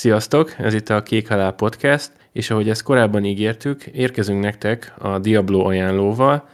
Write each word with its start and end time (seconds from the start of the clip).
Sziasztok, 0.00 0.54
ez 0.58 0.74
itt 0.74 0.88
a 0.88 1.02
Kék 1.02 1.28
Halál 1.28 1.52
Podcast, 1.52 2.12
és 2.32 2.50
ahogy 2.50 2.68
ezt 2.68 2.82
korábban 2.82 3.24
ígértük, 3.24 3.86
érkezünk 3.86 4.42
nektek 4.42 4.94
a 4.98 5.18
Diablo 5.18 5.66
ajánlóval. 5.66 6.48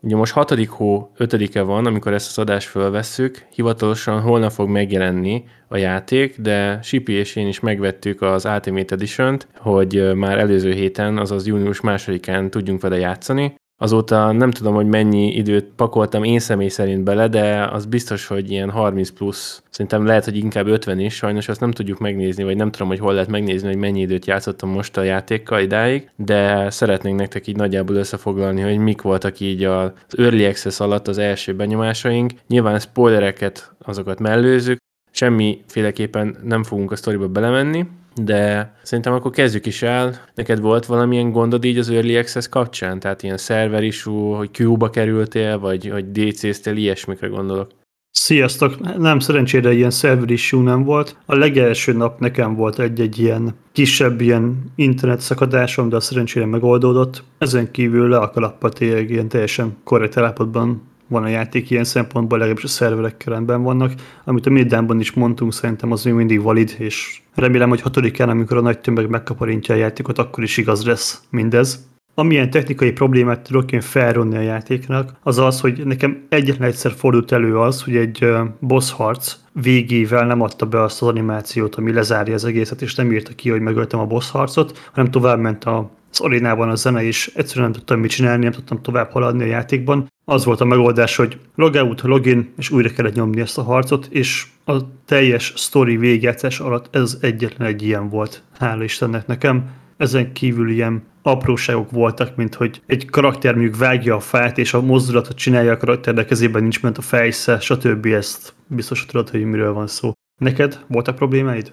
Ugye 0.00 0.16
most 0.16 0.32
hatodik 0.32 0.70
hó 0.70 1.12
ötödike 1.16 1.62
van, 1.62 1.86
amikor 1.86 2.12
ezt 2.12 2.28
az 2.28 2.38
adást 2.38 2.68
fölvesszük, 2.68 3.46
hivatalosan 3.50 4.20
holnap 4.20 4.50
fog 4.50 4.68
megjelenni 4.68 5.44
a 5.68 5.76
játék, 5.76 6.40
de 6.40 6.82
Sipi 6.82 7.12
és 7.12 7.36
én 7.36 7.48
is 7.48 7.60
megvettük 7.60 8.22
az 8.22 8.44
Ultimate 8.44 8.94
Edition-t, 8.94 9.48
hogy 9.56 10.14
már 10.14 10.38
előző 10.38 10.72
héten, 10.72 11.18
azaz 11.18 11.46
június 11.46 11.80
másodikán 11.80 12.50
tudjunk 12.50 12.80
vele 12.80 12.98
játszani, 12.98 13.54
Azóta 13.84 14.32
nem 14.32 14.50
tudom, 14.50 14.74
hogy 14.74 14.86
mennyi 14.86 15.34
időt 15.34 15.66
pakoltam 15.76 16.24
én 16.24 16.38
személy 16.38 16.68
szerint 16.68 17.04
bele, 17.04 17.28
de 17.28 17.64
az 17.64 17.86
biztos, 17.86 18.26
hogy 18.26 18.50
ilyen 18.50 18.70
30 18.70 19.10
plusz, 19.10 19.62
szerintem 19.70 20.06
lehet, 20.06 20.24
hogy 20.24 20.36
inkább 20.36 20.66
50 20.66 20.98
is, 20.98 21.14
sajnos 21.14 21.48
azt 21.48 21.60
nem 21.60 21.70
tudjuk 21.70 21.98
megnézni, 21.98 22.44
vagy 22.44 22.56
nem 22.56 22.70
tudom, 22.70 22.88
hogy 22.88 22.98
hol 22.98 23.12
lehet 23.12 23.28
megnézni, 23.28 23.68
hogy 23.68 23.76
mennyi 23.76 24.00
időt 24.00 24.26
játszottam 24.26 24.70
most 24.70 24.96
a 24.96 25.02
játékkal 25.02 25.60
idáig, 25.60 26.10
de 26.16 26.70
szeretnénk 26.70 27.18
nektek 27.18 27.46
így 27.46 27.56
nagyjából 27.56 27.96
összefoglalni, 27.96 28.60
hogy 28.60 28.78
mik 28.78 29.02
voltak 29.02 29.40
így 29.40 29.64
az 29.64 29.90
Early 30.18 30.46
Access 30.46 30.80
alatt 30.80 31.08
az 31.08 31.18
első 31.18 31.54
benyomásaink. 31.54 32.32
Nyilván 32.48 32.78
spoilereket, 32.78 33.74
azokat 33.82 34.20
mellőzzük, 34.20 34.78
semmiféleképpen 35.10 36.36
nem 36.42 36.62
fogunk 36.62 36.92
a 36.92 36.96
sztoriba 36.96 37.28
belemenni, 37.28 37.86
de 38.14 38.74
szerintem 38.82 39.12
akkor 39.12 39.30
kezdjük 39.30 39.66
is 39.66 39.82
el. 39.82 40.20
Neked 40.34 40.60
volt 40.60 40.86
valamilyen 40.86 41.30
gondod 41.30 41.64
így 41.64 41.78
az 41.78 41.90
Early 41.90 42.16
Access 42.16 42.48
kapcsán? 42.48 43.00
Tehát 43.00 43.22
ilyen 43.22 43.36
szerver 43.36 43.82
issue, 43.82 44.36
hogy 44.36 44.50
Q-ba 44.58 44.90
kerültél, 44.90 45.58
vagy 45.58 45.88
hogy 45.88 46.12
DC-ztél, 46.12 46.76
ilyesmikre 46.76 47.26
gondolok. 47.26 47.70
Sziasztok! 48.10 48.98
Nem, 48.98 49.18
szerencsére 49.18 49.72
ilyen 49.72 49.90
server 49.90 50.30
issue 50.30 50.62
nem 50.62 50.84
volt. 50.84 51.16
A 51.26 51.34
legelső 51.34 51.92
nap 51.92 52.20
nekem 52.20 52.54
volt 52.54 52.78
egy-egy 52.78 53.18
ilyen 53.18 53.54
kisebb 53.72 54.20
ilyen 54.20 54.72
internet 54.74 55.20
szakadásom, 55.20 55.88
de 55.88 56.00
szerencsére 56.00 56.46
megoldódott. 56.46 57.22
Ezen 57.38 57.70
kívül 57.70 58.08
le 58.08 58.18
a 58.18 58.30
kalappa 58.30 58.68
tényleg 58.68 59.10
ilyen 59.10 59.28
teljesen 59.28 59.76
korrekt 59.84 60.16
állapotban 60.16 60.82
van 61.08 61.22
a 61.22 61.28
játék 61.28 61.70
ilyen 61.70 61.84
szempontból, 61.84 62.38
legalábbis 62.38 62.64
a 62.64 62.68
szerverek 62.68 63.24
rendben 63.26 63.62
vannak. 63.62 63.92
Amit 64.24 64.46
a 64.46 64.50
Middánban 64.50 65.00
is 65.00 65.12
mondtunk, 65.12 65.52
szerintem 65.52 65.92
az 65.92 66.04
még 66.04 66.14
mindig 66.14 66.42
valid, 66.42 66.74
és 66.78 67.20
remélem, 67.34 67.68
hogy 67.68 67.80
hatodikán, 67.80 68.28
amikor 68.28 68.56
a 68.56 68.60
nagy 68.60 68.78
tömeg 68.78 69.08
megkaparintja 69.08 69.74
a 69.74 69.78
játékot, 69.78 70.18
akkor 70.18 70.44
is 70.44 70.56
igaz 70.56 70.84
lesz 70.84 71.22
mindez. 71.30 71.92
Amilyen 72.16 72.50
technikai 72.50 72.92
problémát 72.92 73.40
tudok 73.40 73.72
én 73.72 73.80
felronni 73.80 74.36
a 74.36 74.40
játéknak, 74.40 75.12
az 75.22 75.38
az, 75.38 75.60
hogy 75.60 75.86
nekem 75.86 76.24
egyetlen 76.28 76.68
egyszer 76.68 76.92
fordult 76.92 77.32
elő 77.32 77.58
az, 77.58 77.82
hogy 77.82 77.96
egy 77.96 78.26
boss 78.58 78.92
harc 78.92 79.36
végével 79.52 80.26
nem 80.26 80.40
adta 80.40 80.66
be 80.66 80.82
azt 80.82 81.02
az 81.02 81.08
animációt, 81.08 81.74
ami 81.74 81.92
lezárja 81.92 82.34
az 82.34 82.44
egészet, 82.44 82.82
és 82.82 82.94
nem 82.94 83.12
írta 83.12 83.32
ki, 83.34 83.50
hogy 83.50 83.60
megöltem 83.60 84.00
a 84.00 84.06
boss 84.06 84.30
harcot, 84.30 84.90
hanem 84.92 85.10
tovább 85.10 85.38
ment 85.38 85.64
a 85.64 85.90
az 86.14 86.20
arénában 86.20 86.68
a 86.68 86.74
zene, 86.74 87.02
és 87.02 87.32
egyszerűen 87.34 87.70
nem 87.70 87.78
tudtam 87.78 88.00
mit 88.00 88.10
csinálni, 88.10 88.42
nem 88.42 88.52
tudtam 88.52 88.82
tovább 88.82 89.10
haladni 89.10 89.42
a 89.42 89.46
játékban. 89.46 90.06
Az 90.24 90.44
volt 90.44 90.60
a 90.60 90.64
megoldás, 90.64 91.16
hogy 91.16 91.38
logout, 91.54 92.02
login, 92.02 92.52
és 92.56 92.70
újra 92.70 92.88
kellett 92.88 93.14
nyomni 93.14 93.40
ezt 93.40 93.58
a 93.58 93.62
harcot, 93.62 94.06
és 94.10 94.46
a 94.64 95.04
teljes 95.04 95.52
story 95.56 95.96
végjátszás 95.96 96.60
alatt 96.60 96.96
ez 96.96 97.18
egyetlen 97.20 97.68
egy 97.68 97.82
ilyen 97.82 98.08
volt. 98.08 98.42
Hála 98.58 98.84
Istennek 98.84 99.26
nekem. 99.26 99.70
Ezen 99.96 100.32
kívül 100.32 100.70
ilyen 100.70 101.02
apróságok 101.22 101.90
voltak, 101.90 102.36
mint 102.36 102.54
hogy 102.54 102.82
egy 102.86 103.10
karakter 103.10 103.54
mondjuk 103.54 103.76
vágja 103.76 104.14
a 104.14 104.20
fát, 104.20 104.58
és 104.58 104.74
a 104.74 104.80
mozdulatot 104.80 105.36
csinálja 105.36 105.72
a 105.72 105.76
karakter, 105.76 106.14
de 106.14 106.24
kezében 106.24 106.62
nincs 106.62 106.82
ment 106.82 106.98
a 106.98 107.02
fejsze, 107.02 107.60
stb. 107.60 108.06
Ezt 108.06 108.54
biztos 108.66 109.06
tudod, 109.06 109.30
hogy 109.30 109.44
miről 109.44 109.72
van 109.72 109.86
szó. 109.86 110.12
Neked 110.40 110.84
voltak 110.86 111.14
problémáid? 111.14 111.72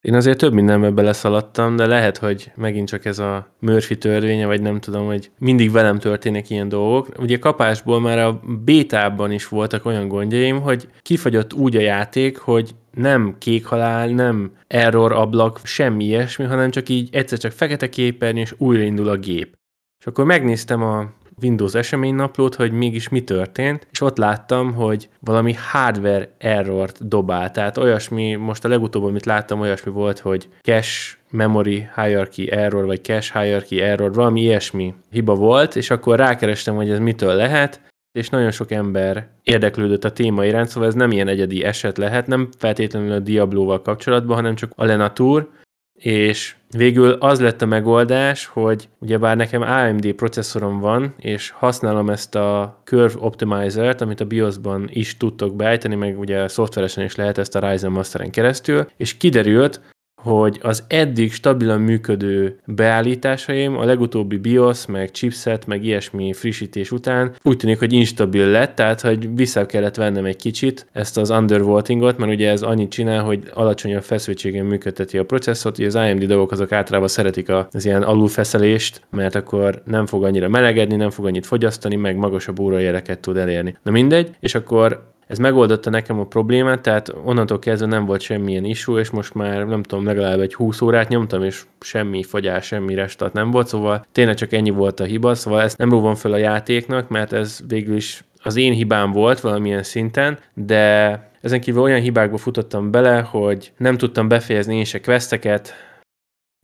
Én 0.00 0.14
azért 0.14 0.38
több 0.38 0.52
mindenbe 0.52 0.90
beleszaladtam, 0.90 1.76
de 1.76 1.86
lehet, 1.86 2.16
hogy 2.16 2.52
megint 2.56 2.88
csak 2.88 3.04
ez 3.04 3.18
a 3.18 3.54
Murphy 3.58 3.98
törvénye, 3.98 4.46
vagy 4.46 4.60
nem 4.60 4.80
tudom, 4.80 5.06
hogy 5.06 5.30
mindig 5.38 5.70
velem 5.70 5.98
történnek 5.98 6.50
ilyen 6.50 6.68
dolgok. 6.68 7.08
Ugye 7.18 7.38
kapásból 7.38 8.00
már 8.00 8.18
a 8.18 8.40
bétában 8.64 9.32
is 9.32 9.48
voltak 9.48 9.86
olyan 9.86 10.08
gondjaim, 10.08 10.60
hogy 10.60 10.88
kifagyott 11.02 11.52
úgy 11.52 11.76
a 11.76 11.80
játék, 11.80 12.38
hogy 12.38 12.74
nem 12.94 13.34
kék 13.38 13.64
halál, 13.64 14.08
nem 14.08 14.52
error 14.66 15.12
ablak, 15.12 15.60
semmi 15.62 16.04
ilyesmi, 16.04 16.44
hanem 16.44 16.70
csak 16.70 16.88
így 16.88 17.08
egyszer 17.12 17.38
csak 17.38 17.52
fekete 17.52 17.88
képernyő, 17.88 18.40
és 18.40 18.54
újraindul 18.58 19.08
a 19.08 19.16
gép. 19.16 19.58
És 19.98 20.06
akkor 20.06 20.24
megnéztem 20.24 20.82
a 20.82 21.10
Windows 21.42 21.74
eseménynaplót, 21.74 22.54
hogy 22.54 22.72
mégis 22.72 23.08
mi 23.08 23.24
történt, 23.24 23.86
és 23.90 24.00
ott 24.00 24.16
láttam, 24.16 24.74
hogy 24.74 25.08
valami 25.20 25.54
hardware 25.72 26.34
errort 26.38 27.08
dobál. 27.08 27.50
Tehát 27.50 27.76
olyasmi, 27.76 28.34
most 28.34 28.64
a 28.64 28.68
legutóbb, 28.68 29.04
amit 29.04 29.26
láttam, 29.26 29.60
olyasmi 29.60 29.92
volt, 29.92 30.18
hogy 30.18 30.48
cache 30.62 31.18
memory 31.30 31.88
hierarchy 31.96 32.50
error, 32.50 32.86
vagy 32.86 33.04
cache 33.04 33.40
hierarchy 33.40 33.80
error, 33.80 34.14
valami 34.14 34.40
ilyesmi 34.40 34.94
hiba 35.10 35.34
volt, 35.34 35.76
és 35.76 35.90
akkor 35.90 36.16
rákerestem, 36.16 36.74
hogy 36.74 36.90
ez 36.90 36.98
mitől 36.98 37.34
lehet, 37.34 37.80
és 38.12 38.28
nagyon 38.28 38.50
sok 38.50 38.70
ember 38.70 39.28
érdeklődött 39.42 40.04
a 40.04 40.12
téma 40.12 40.44
iránt, 40.44 40.68
szóval 40.68 40.88
ez 40.88 40.94
nem 40.94 41.10
ilyen 41.10 41.28
egyedi 41.28 41.64
eset 41.64 41.98
lehet, 41.98 42.26
nem 42.26 42.48
feltétlenül 42.58 43.12
a 43.12 43.18
Diablo-val 43.18 43.82
kapcsolatban, 43.82 44.36
hanem 44.36 44.54
csak 44.54 44.72
a 44.76 44.84
Lenatur, 44.84 45.50
és 46.00 46.54
végül 46.70 47.12
az 47.12 47.40
lett 47.40 47.62
a 47.62 47.66
megoldás, 47.66 48.46
hogy 48.46 48.88
ugyebár 48.98 49.36
nekem 49.36 49.62
AMD 49.62 50.12
processzorom 50.12 50.78
van, 50.78 51.14
és 51.18 51.50
használom 51.50 52.10
ezt 52.10 52.34
a 52.34 52.80
Curve 52.84 53.14
Optimizer-t, 53.18 54.00
amit 54.00 54.20
a 54.20 54.24
BIOS-ban 54.24 54.88
is 54.92 55.16
tudtok 55.16 55.56
beállítani, 55.56 55.94
meg 55.94 56.18
ugye 56.18 56.48
szoftveresen 56.48 57.04
is 57.04 57.14
lehet 57.14 57.38
ezt 57.38 57.54
a 57.54 57.70
Ryzen 57.70 57.92
Masteren 57.92 58.30
keresztül, 58.30 58.90
és 58.96 59.16
kiderült, 59.16 59.80
hogy 60.22 60.58
az 60.62 60.84
eddig 60.88 61.32
stabilan 61.32 61.80
működő 61.80 62.58
beállításaim, 62.64 63.76
a 63.76 63.84
legutóbbi 63.84 64.36
BIOS, 64.36 64.86
meg 64.86 65.10
chipset, 65.10 65.66
meg 65.66 65.84
ilyesmi 65.84 66.32
frissítés 66.32 66.90
után 66.90 67.34
úgy 67.42 67.56
tűnik, 67.56 67.78
hogy 67.78 67.92
instabil 67.92 68.46
lett, 68.46 68.74
tehát 68.74 69.00
hogy 69.00 69.34
vissza 69.34 69.66
kellett 69.66 69.96
vennem 69.96 70.24
egy 70.24 70.36
kicsit 70.36 70.86
ezt 70.92 71.16
az 71.16 71.30
undervoltingot, 71.30 72.18
mert 72.18 72.32
ugye 72.32 72.50
ez 72.50 72.62
annyit 72.62 72.90
csinál, 72.90 73.22
hogy 73.22 73.50
alacsonyabb 73.54 74.02
feszültségen 74.02 74.66
működteti 74.66 75.18
a 75.18 75.24
processzort, 75.24 75.76
hogy 75.76 75.84
az 75.84 75.94
AMD 75.94 76.24
dolgok 76.24 76.52
azok 76.52 76.72
általában 76.72 77.08
szeretik 77.08 77.48
az 77.70 77.84
ilyen 77.84 78.02
alulfeszelést, 78.02 79.02
mert 79.10 79.34
akkor 79.34 79.82
nem 79.84 80.06
fog 80.06 80.24
annyira 80.24 80.48
melegedni, 80.48 80.96
nem 80.96 81.10
fog 81.10 81.26
annyit 81.26 81.46
fogyasztani, 81.46 81.96
meg 81.96 82.16
magasabb 82.16 82.60
órajeleket 82.60 83.18
tud 83.18 83.36
elérni. 83.36 83.76
Na 83.82 83.90
mindegy, 83.90 84.30
és 84.40 84.54
akkor 84.54 85.08
ez 85.30 85.38
megoldotta 85.38 85.90
nekem 85.90 86.18
a 86.20 86.24
problémát, 86.24 86.80
tehát 86.80 87.12
onnantól 87.24 87.58
kezdve 87.58 87.86
nem 87.86 88.04
volt 88.04 88.20
semmilyen 88.20 88.64
issue, 88.64 89.00
és 89.00 89.10
most 89.10 89.34
már 89.34 89.66
nem 89.66 89.82
tudom, 89.82 90.04
legalább 90.04 90.40
egy 90.40 90.54
20 90.54 90.80
órát 90.80 91.08
nyomtam, 91.08 91.42
és 91.42 91.62
semmi 91.80 92.22
fogyás, 92.22 92.66
semmi 92.66 92.94
restart 92.94 93.32
nem 93.32 93.50
volt, 93.50 93.66
szóval 93.66 94.06
tényleg 94.12 94.34
csak 94.34 94.52
ennyi 94.52 94.70
volt 94.70 95.00
a 95.00 95.04
hiba, 95.04 95.34
szóval 95.34 95.62
ezt 95.62 95.78
nem 95.78 95.90
róvom 95.90 96.14
fel 96.14 96.32
a 96.32 96.36
játéknak, 96.36 97.08
mert 97.08 97.32
ez 97.32 97.60
végül 97.68 97.96
is 97.96 98.24
az 98.42 98.56
én 98.56 98.72
hibám 98.72 99.12
volt 99.12 99.40
valamilyen 99.40 99.82
szinten, 99.82 100.38
de 100.54 101.10
ezen 101.40 101.60
kívül 101.60 101.82
olyan 101.82 102.00
hibákba 102.00 102.36
futottam 102.36 102.90
bele, 102.90 103.20
hogy 103.20 103.72
nem 103.76 103.96
tudtam 103.96 104.28
befejezni 104.28 104.76
én 104.76 104.84
se 104.84 105.00
questeket, 105.00 105.74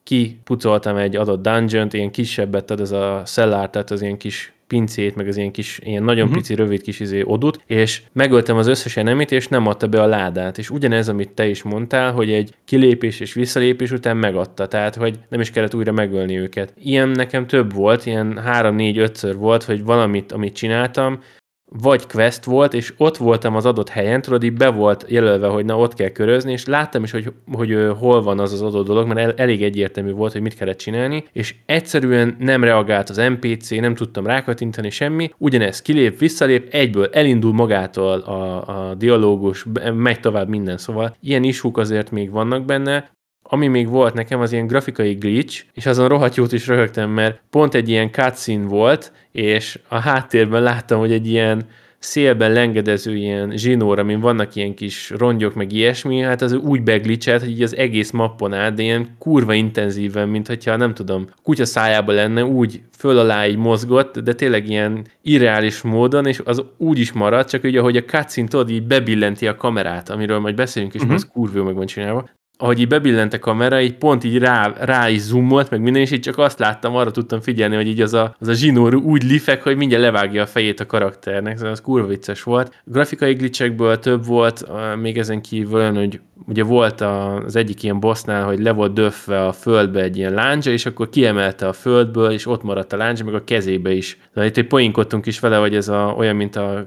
kipucoltam 0.06 0.96
egy 0.96 1.16
adott 1.16 1.42
dungeon 1.42 1.88
ilyen 1.90 2.10
kisebbet 2.10 2.70
ad 2.70 2.80
ez 2.80 2.90
a 2.90 3.22
Cellar, 3.24 3.70
tehát 3.70 3.90
az 3.90 4.02
ilyen 4.02 4.16
kis 4.16 4.52
pincét, 4.66 5.16
meg 5.16 5.28
az 5.28 5.36
ilyen 5.36 5.50
kis, 5.50 5.80
ilyen 5.82 6.02
nagyon 6.02 6.22
uh-huh. 6.22 6.38
pici, 6.38 6.54
rövid 6.54 6.82
kis 6.82 7.00
izé 7.00 7.22
odut, 7.24 7.60
és 7.66 8.02
megöltem 8.12 8.56
az 8.56 8.66
összes 8.66 8.96
enemit, 8.96 9.32
és 9.32 9.48
nem 9.48 9.66
adta 9.66 9.86
be 9.86 10.02
a 10.02 10.06
ládát. 10.06 10.58
És 10.58 10.70
ugyanez, 10.70 11.08
amit 11.08 11.30
te 11.30 11.48
is 11.48 11.62
mondtál, 11.62 12.12
hogy 12.12 12.30
egy 12.30 12.54
kilépés 12.64 13.20
és 13.20 13.32
visszalépés 13.32 13.90
után 13.90 14.16
megadta, 14.16 14.66
tehát 14.66 14.94
hogy 14.94 15.18
nem 15.28 15.40
is 15.40 15.50
kellett 15.50 15.74
újra 15.74 15.92
megölni 15.92 16.38
őket. 16.38 16.72
Ilyen 16.82 17.08
nekem 17.08 17.46
több 17.46 17.72
volt, 17.72 18.06
ilyen 18.06 18.38
három, 18.38 18.74
négy, 18.74 18.98
ötször 18.98 19.36
volt, 19.36 19.62
hogy 19.62 19.84
valamit, 19.84 20.32
amit 20.32 20.54
csináltam, 20.54 21.20
vagy 21.68 22.06
quest 22.06 22.44
volt, 22.44 22.74
és 22.74 22.92
ott 22.96 23.16
voltam 23.16 23.56
az 23.56 23.66
adott 23.66 23.88
helyen, 23.88 24.20
tudod, 24.20 24.42
így 24.42 24.52
be 24.52 24.68
volt 24.70 25.04
jelölve, 25.08 25.46
hogy 25.46 25.64
na 25.64 25.78
ott 25.78 25.94
kell 25.94 26.08
körözni, 26.08 26.52
és 26.52 26.66
láttam 26.66 27.02
is, 27.02 27.10
hogy, 27.10 27.32
hogy 27.52 27.76
hol 27.98 28.22
van 28.22 28.38
az 28.38 28.52
az 28.52 28.62
adott 28.62 28.86
dolog, 28.86 29.06
mert 29.06 29.18
el, 29.18 29.32
elég 29.32 29.62
egyértelmű 29.62 30.12
volt, 30.12 30.32
hogy 30.32 30.40
mit 30.40 30.54
kellett 30.54 30.78
csinálni, 30.78 31.24
és 31.32 31.54
egyszerűen 31.66 32.36
nem 32.38 32.64
reagált 32.64 33.08
az 33.08 33.16
NPC, 33.16 33.70
nem 33.70 33.94
tudtam 33.94 34.26
rákatintani 34.26 34.90
semmi, 34.90 35.30
ugyanez 35.38 35.82
kilép, 35.82 36.18
visszalép, 36.18 36.68
egyből 36.70 37.08
elindul 37.12 37.52
magától 37.52 38.18
a, 38.18 38.68
a 38.68 38.94
dialógus, 38.94 39.66
megy 39.94 40.20
tovább 40.20 40.48
minden, 40.48 40.78
szóval 40.78 41.16
ilyen 41.20 41.42
isúk 41.42 41.78
azért 41.78 42.10
még 42.10 42.30
vannak 42.30 42.64
benne, 42.64 43.15
ami 43.48 43.66
még 43.66 43.88
volt 43.88 44.14
nekem, 44.14 44.40
az 44.40 44.52
ilyen 44.52 44.66
grafikai 44.66 45.12
glitch, 45.12 45.64
és 45.72 45.86
azon 45.86 46.08
rohadt 46.08 46.34
jót 46.34 46.52
is 46.52 46.66
röhögtem, 46.66 47.10
mert 47.10 47.40
pont 47.50 47.74
egy 47.74 47.88
ilyen 47.88 48.10
cutscene 48.10 48.66
volt, 48.66 49.12
és 49.32 49.78
a 49.88 49.98
háttérben 49.98 50.62
láttam, 50.62 50.98
hogy 50.98 51.12
egy 51.12 51.26
ilyen 51.26 51.66
szélben 51.98 52.52
lengedező 52.52 53.16
ilyen 53.16 53.56
zsinór, 53.56 53.98
amin 53.98 54.20
vannak 54.20 54.54
ilyen 54.54 54.74
kis 54.74 55.10
rongyok, 55.10 55.54
meg 55.54 55.72
ilyesmi, 55.72 56.20
hát 56.20 56.42
az 56.42 56.52
úgy 56.52 56.82
beglitchelt, 56.82 57.40
hogy 57.40 57.50
így 57.50 57.62
az 57.62 57.76
egész 57.76 58.10
mappon 58.10 58.52
át, 58.52 58.74
de 58.74 58.82
ilyen 58.82 59.16
kurva 59.18 59.54
intenzíven, 59.54 60.28
mint 60.28 60.46
hogyha 60.46 60.76
nem 60.76 60.94
tudom, 60.94 61.28
kutya 61.42 61.64
szájába 61.64 62.12
lenne, 62.12 62.44
úgy 62.44 62.80
föl 62.98 63.18
alá 63.18 63.46
így 63.46 63.56
mozgott, 63.56 64.18
de 64.18 64.32
tényleg 64.32 64.68
ilyen 64.68 65.06
irreális 65.22 65.82
módon, 65.82 66.26
és 66.26 66.40
az 66.44 66.64
úgy 66.76 66.98
is 66.98 67.12
maradt, 67.12 67.48
csak 67.48 67.64
ugye, 67.64 67.78
ahogy 67.78 67.96
a 67.96 68.04
cutscene 68.04 68.48
tudod, 68.48 68.70
így 68.70 68.86
bebillenti 68.86 69.46
a 69.46 69.56
kamerát, 69.56 70.10
amiről 70.10 70.38
majd 70.38 70.54
beszélünk, 70.54 70.94
és 70.94 71.00
uh-huh. 71.00 71.16
az 71.16 71.28
kurva 71.32 71.64
meg 71.64 71.74
van 71.74 71.86
csinálva. 71.86 72.28
Ahogy 72.56 72.80
így 72.80 72.88
bebillent 72.88 73.32
a 73.32 73.38
kamera, 73.38 73.80
így 73.80 73.94
pont 73.94 74.24
így 74.24 74.38
rá, 74.38 74.72
rá 74.80 75.08
is 75.08 75.20
zoomolt, 75.20 75.70
meg 75.70 75.80
minden, 75.80 76.02
és 76.02 76.10
így 76.10 76.20
csak 76.20 76.38
azt 76.38 76.58
láttam, 76.58 76.96
arra 76.96 77.10
tudtam 77.10 77.40
figyelni, 77.40 77.76
hogy 77.76 77.88
így 77.88 78.00
az 78.00 78.14
a, 78.14 78.34
az 78.38 78.48
a 78.48 78.52
zsinór 78.52 78.94
úgy 78.94 79.22
lifek, 79.22 79.62
hogy 79.62 79.76
mindjárt 79.76 80.04
levágja 80.04 80.42
a 80.42 80.46
fejét 80.46 80.80
a 80.80 80.86
karakternek, 80.86 81.56
szóval 81.56 81.72
az 81.72 81.80
kurva 81.80 82.06
vicces 82.06 82.42
volt. 82.42 82.68
A 82.68 82.90
grafikai 82.90 83.32
glitchekből 83.32 83.98
több 83.98 84.26
volt, 84.26 84.64
még 85.00 85.18
ezen 85.18 85.40
kívül 85.40 85.74
olyan, 85.74 85.96
hogy 85.96 86.20
ugye 86.46 86.62
volt 86.62 87.00
az 87.00 87.56
egyik 87.56 87.82
ilyen 87.82 88.00
bossnál, 88.00 88.44
hogy 88.44 88.58
le 88.58 88.72
volt 88.72 88.92
döfve 88.92 89.46
a 89.46 89.52
földbe 89.52 90.02
egy 90.02 90.16
ilyen 90.16 90.32
láncsa, 90.32 90.70
és 90.70 90.86
akkor 90.86 91.08
kiemelte 91.08 91.68
a 91.68 91.72
földből, 91.72 92.30
és 92.30 92.46
ott 92.46 92.62
maradt 92.62 92.92
a 92.92 92.96
láncsa, 92.96 93.24
meg 93.24 93.34
a 93.34 93.44
kezébe 93.44 93.92
is. 93.92 94.18
De 94.34 94.46
itt 94.46 94.56
egy 94.56 94.66
poinkodtunk 94.66 95.26
is 95.26 95.40
vele, 95.40 95.56
hogy 95.56 95.74
ez 95.74 95.88
a, 95.88 96.14
olyan, 96.16 96.36
mint 96.36 96.56
a 96.56 96.86